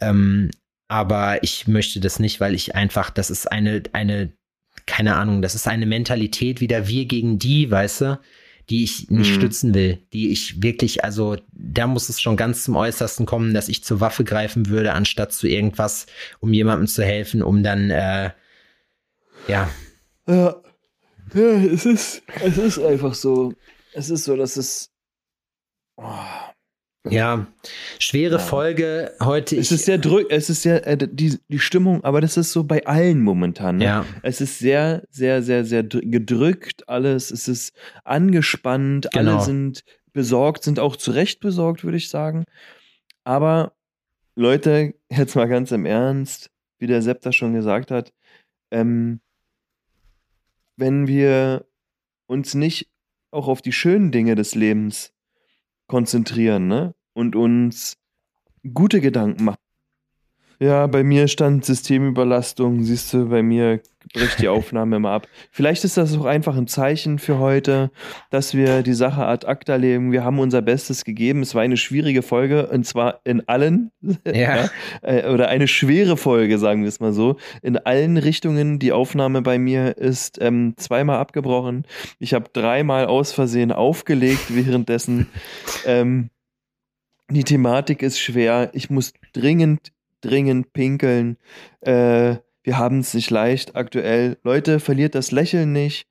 [0.01, 0.51] Ähm,
[0.89, 4.33] aber ich möchte das nicht, weil ich einfach, das ist eine, eine,
[4.85, 8.21] keine Ahnung, das ist eine Mentalität wieder wir gegen die, weißt du?
[8.71, 9.35] Die ich nicht mhm.
[9.35, 13.69] stützen will, die ich wirklich, also da muss es schon ganz zum Äußersten kommen, dass
[13.69, 16.07] ich zur Waffe greifen würde, anstatt zu irgendwas,
[16.41, 18.31] um jemandem zu helfen, um dann, äh,
[19.49, 19.69] ja.
[20.27, 20.63] Ja,
[21.35, 23.53] ja es ist, es ist einfach so.
[23.93, 24.91] Es ist so, dass es.
[25.97, 26.03] Oh,
[27.09, 27.47] ja,
[27.99, 28.39] schwere ja.
[28.39, 29.57] Folge heute.
[29.57, 32.65] Es ist sehr drück, es ist sehr äh, die, die Stimmung, aber das ist so
[32.65, 33.77] bei allen momentan.
[33.77, 33.85] Ne?
[33.85, 34.07] Ja.
[34.23, 37.31] Es ist sehr, sehr, sehr, sehr gedrückt alles.
[37.31, 37.75] Es ist
[38.05, 39.09] angespannt.
[39.13, 39.33] Genau.
[39.33, 42.45] Alle sind besorgt, sind auch zu Recht besorgt, würde ich sagen.
[43.25, 43.73] Aber
[44.35, 48.13] Leute, jetzt mal ganz im Ernst, wie der Sepp das schon gesagt hat,
[48.71, 49.21] ähm,
[50.77, 51.67] wenn wir
[52.27, 52.89] uns nicht
[53.31, 55.14] auch auf die schönen Dinge des Lebens
[55.87, 56.95] konzentrieren, ne?
[57.15, 57.97] Und uns
[58.73, 59.64] gute Gedanken machen.
[60.59, 62.85] Ja, bei mir stand Systemüberlastung.
[62.85, 63.81] Siehst du, bei mir
[64.13, 65.27] bricht die Aufnahme immer ab.
[65.51, 67.91] Vielleicht ist das auch einfach ein Zeichen für heute,
[68.31, 70.13] dass wir die Sache ad acta legen.
[70.13, 71.43] Wir haben unser Bestes gegeben.
[71.43, 73.91] Es war eine schwierige Folge und zwar in allen.
[74.27, 74.69] Ja.
[75.03, 77.37] Äh, oder eine schwere Folge, sagen wir es mal so.
[77.63, 78.79] In allen Richtungen.
[78.79, 81.85] Die Aufnahme bei mir ist ähm, zweimal abgebrochen.
[82.19, 85.29] Ich habe dreimal aus Versehen aufgelegt währenddessen.
[85.87, 86.31] ähm,
[87.31, 88.71] die Thematik ist schwer.
[88.75, 89.94] Ich muss dringend
[90.25, 91.37] dringend pinkeln.
[91.81, 94.39] Äh, wir haben es nicht leicht aktuell.
[94.43, 96.07] Leute, verliert das Lächeln nicht.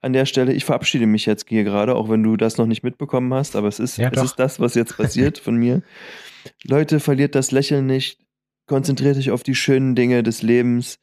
[0.00, 2.82] An der Stelle, ich verabschiede mich jetzt hier gerade, auch wenn du das noch nicht
[2.82, 5.82] mitbekommen hast, aber es ist, ja, es ist das, was jetzt passiert von mir.
[6.64, 8.20] Leute, verliert das Lächeln nicht.
[8.66, 10.98] Konzentriert euch auf die schönen Dinge des Lebens.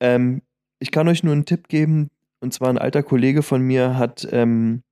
[0.00, 0.42] Ähm,
[0.78, 4.26] ich kann euch nur einen Tipp geben, und zwar ein alter Kollege von mir hat
[4.32, 4.82] ähm,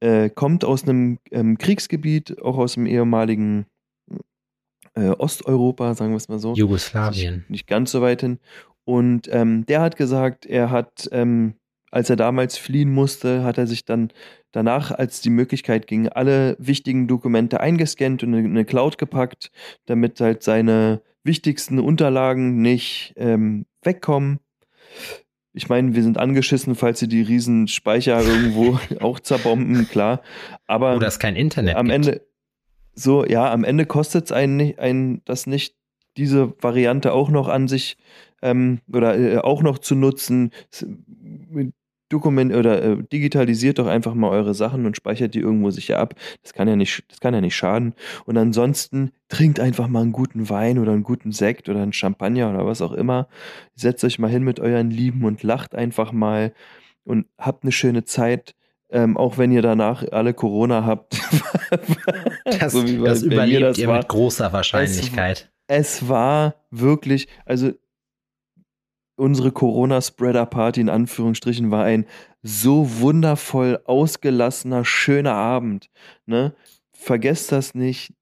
[0.00, 3.66] äh, kommt aus einem ähm, Kriegsgebiet, auch aus dem ehemaligen
[4.98, 6.54] äh, Osteuropa, sagen wir es mal so.
[6.54, 7.44] Jugoslawien.
[7.48, 8.38] Nicht, ganz so weit hin.
[8.84, 11.54] Und ähm, der hat gesagt, er hat, ähm,
[11.90, 14.10] als er damals fliehen musste, hat er sich dann
[14.52, 19.50] danach, als die Möglichkeit ging, alle wichtigen Dokumente eingescannt und in eine Cloud gepackt,
[19.86, 24.40] damit halt seine wichtigsten Unterlagen nicht ähm, wegkommen.
[25.52, 30.22] Ich meine, wir sind angeschissen, falls sie die riesen Speicher irgendwo auch zerbomben, klar.
[30.66, 31.94] Aber Oder es kein Internet am gibt.
[31.94, 32.26] Ende,
[32.98, 35.74] so, ja, am Ende kostet es einen, einen das nicht,
[36.16, 37.96] diese Variante auch noch an sich
[38.42, 40.50] ähm, oder äh, auch noch zu nutzen.
[42.08, 46.14] Dokument oder äh, digitalisiert doch einfach mal eure Sachen und speichert die irgendwo sicher ab.
[46.42, 47.94] Das kann ja nicht, das kann ja nicht schaden.
[48.24, 52.50] Und ansonsten trinkt einfach mal einen guten Wein oder einen guten Sekt oder einen Champagner
[52.50, 53.28] oder was auch immer.
[53.74, 56.52] Setzt euch mal hin mit euren Lieben und lacht einfach mal
[57.04, 58.54] und habt eine schöne Zeit.
[58.90, 61.20] Ähm, auch wenn ihr danach alle Corona habt.
[62.44, 63.98] Das, So wie das überlebt das ihr war.
[63.98, 65.52] mit großer Wahrscheinlichkeit.
[65.66, 67.72] Es war wirklich, also
[69.16, 72.06] unsere Corona-Spreader-Party in Anführungsstrichen war ein
[72.42, 75.90] so wundervoll ausgelassener, schöner Abend.
[76.24, 76.54] Ne?
[76.92, 78.14] Vergesst das nicht.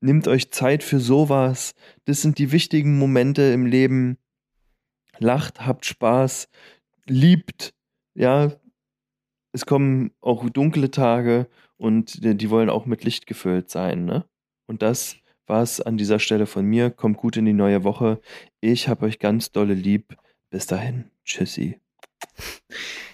[0.00, 1.74] Nehmt euch Zeit für sowas.
[2.06, 4.16] Das sind die wichtigen Momente im Leben.
[5.18, 6.48] Lacht, habt Spaß,
[7.06, 7.74] liebt.
[8.14, 8.52] Ja,
[9.56, 11.48] es kommen auch dunkle Tage
[11.78, 14.04] und die die wollen auch mit Licht gefüllt sein.
[14.04, 14.26] Ne?
[14.66, 16.90] Und das war's an dieser Stelle von mir.
[16.90, 18.20] Kommt gut in die neue Woche.
[18.60, 20.14] Ich hab euch ganz dolle lieb.
[20.50, 21.10] Bis dahin.
[21.24, 21.80] Tschüssi.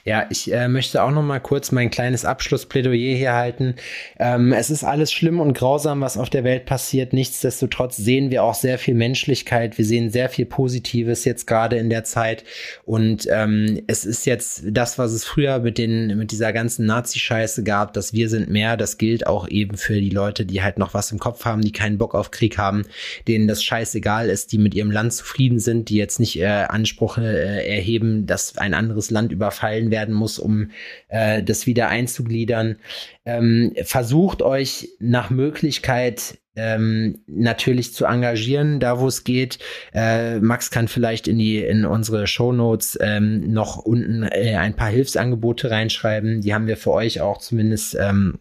[0.05, 3.77] Ja, ich äh, möchte auch noch mal kurz mein kleines Abschlussplädoyer hier halten.
[4.19, 7.13] Ähm, es ist alles schlimm und grausam, was auf der Welt passiert.
[7.13, 9.79] Nichtsdestotrotz sehen wir auch sehr viel Menschlichkeit.
[9.79, 12.43] Wir sehen sehr viel Positives jetzt gerade in der Zeit.
[12.85, 17.63] Und ähm, es ist jetzt das, was es früher mit den mit dieser ganzen Nazi-Scheiße
[17.63, 18.77] gab, dass wir sind mehr.
[18.77, 21.71] Das gilt auch eben für die Leute, die halt noch was im Kopf haben, die
[21.71, 22.87] keinen Bock auf Krieg haben,
[23.29, 27.19] denen das scheißegal ist, die mit ihrem Land zufrieden sind, die jetzt nicht äh, Anspruch
[27.19, 30.73] äh, erheben, dass ein anderes Land überfallen werden muss, um
[31.09, 32.79] äh, das wieder einzugliedern.
[33.25, 39.59] Ähm, versucht euch nach Möglichkeit ähm, natürlich zu engagieren, da wo es geht.
[39.95, 44.91] Äh, Max kann vielleicht in die in unsere Shownotes ähm, noch unten äh, ein paar
[44.91, 46.41] Hilfsangebote reinschreiben.
[46.41, 48.39] Die haben wir für euch auch zumindest ähm,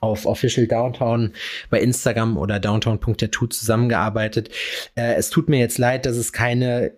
[0.00, 1.32] auf Official Downtown
[1.70, 4.50] bei Instagram oder downtown.tattoo zusammengearbeitet.
[4.94, 6.92] Äh, es tut mir jetzt leid, dass es keine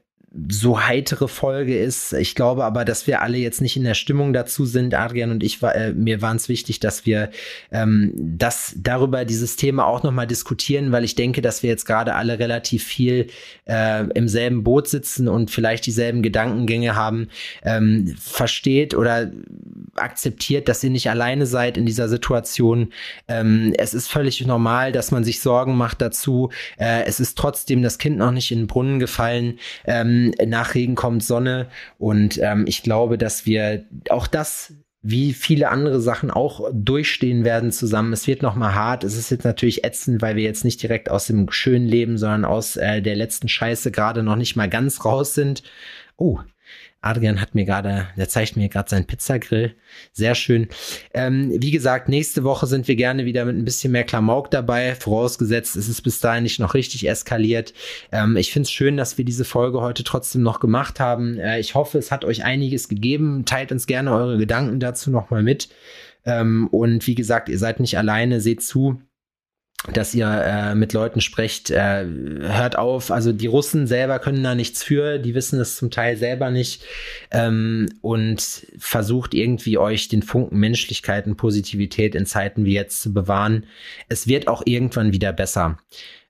[0.50, 2.12] so heitere Folge ist.
[2.12, 4.94] Ich glaube aber, dass wir alle jetzt nicht in der Stimmung dazu sind.
[4.94, 7.30] Adrian und ich war, äh, mir waren es wichtig, dass wir
[7.72, 11.86] ähm, das darüber dieses Thema auch noch mal diskutieren, weil ich denke, dass wir jetzt
[11.86, 13.28] gerade alle relativ viel
[13.64, 17.28] äh, im selben Boot sitzen und vielleicht dieselben Gedankengänge haben.
[17.62, 19.30] Ähm, versteht oder
[19.98, 22.92] akzeptiert, dass ihr nicht alleine seid in dieser Situation.
[23.28, 26.50] Ähm, es ist völlig normal, dass man sich Sorgen macht dazu.
[26.78, 29.58] Äh, es ist trotzdem das Kind noch nicht in den Brunnen gefallen.
[29.86, 31.68] Ähm, nach Regen kommt Sonne.
[31.98, 37.70] Und ähm, ich glaube, dass wir auch das wie viele andere Sachen auch durchstehen werden
[37.70, 38.12] zusammen.
[38.12, 39.04] Es wird noch mal hart.
[39.04, 42.44] Es ist jetzt natürlich ätzend, weil wir jetzt nicht direkt aus dem schönen Leben, sondern
[42.44, 45.62] aus äh, der letzten Scheiße gerade noch nicht mal ganz raus sind.
[46.16, 46.40] Oh,
[47.00, 49.76] Adrian hat mir gerade, der zeigt mir gerade seinen Pizzagrill.
[50.12, 50.68] Sehr schön.
[51.14, 54.96] Ähm, wie gesagt, nächste Woche sind wir gerne wieder mit ein bisschen mehr Klamauk dabei,
[54.96, 57.72] vorausgesetzt, es ist bis dahin nicht noch richtig eskaliert.
[58.10, 61.38] Ähm, ich finde es schön, dass wir diese Folge heute trotzdem noch gemacht haben.
[61.38, 63.44] Äh, ich hoffe, es hat euch einiges gegeben.
[63.44, 65.68] Teilt uns gerne eure Gedanken dazu nochmal mit.
[66.24, 69.00] Ähm, und wie gesagt, ihr seid nicht alleine, seht zu
[69.92, 73.10] dass ihr äh, mit Leuten sprecht, äh, hört auf.
[73.10, 76.82] Also die Russen selber können da nichts für, die wissen es zum Teil selber nicht
[77.30, 83.14] ähm, und versucht irgendwie euch den Funken Menschlichkeit und Positivität in Zeiten wie jetzt zu
[83.14, 83.66] bewahren.
[84.08, 85.78] Es wird auch irgendwann wieder besser.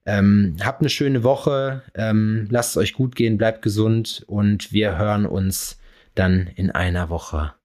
[0.05, 4.97] Ähm, habt eine schöne Woche, ähm, lasst es euch gut gehen, bleibt gesund und wir
[4.97, 5.79] hören uns
[6.15, 7.55] dann in einer Woche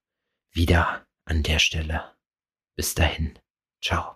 [0.51, 2.03] wieder an der Stelle.
[2.75, 3.33] Bis dahin.
[3.83, 4.15] Ciao.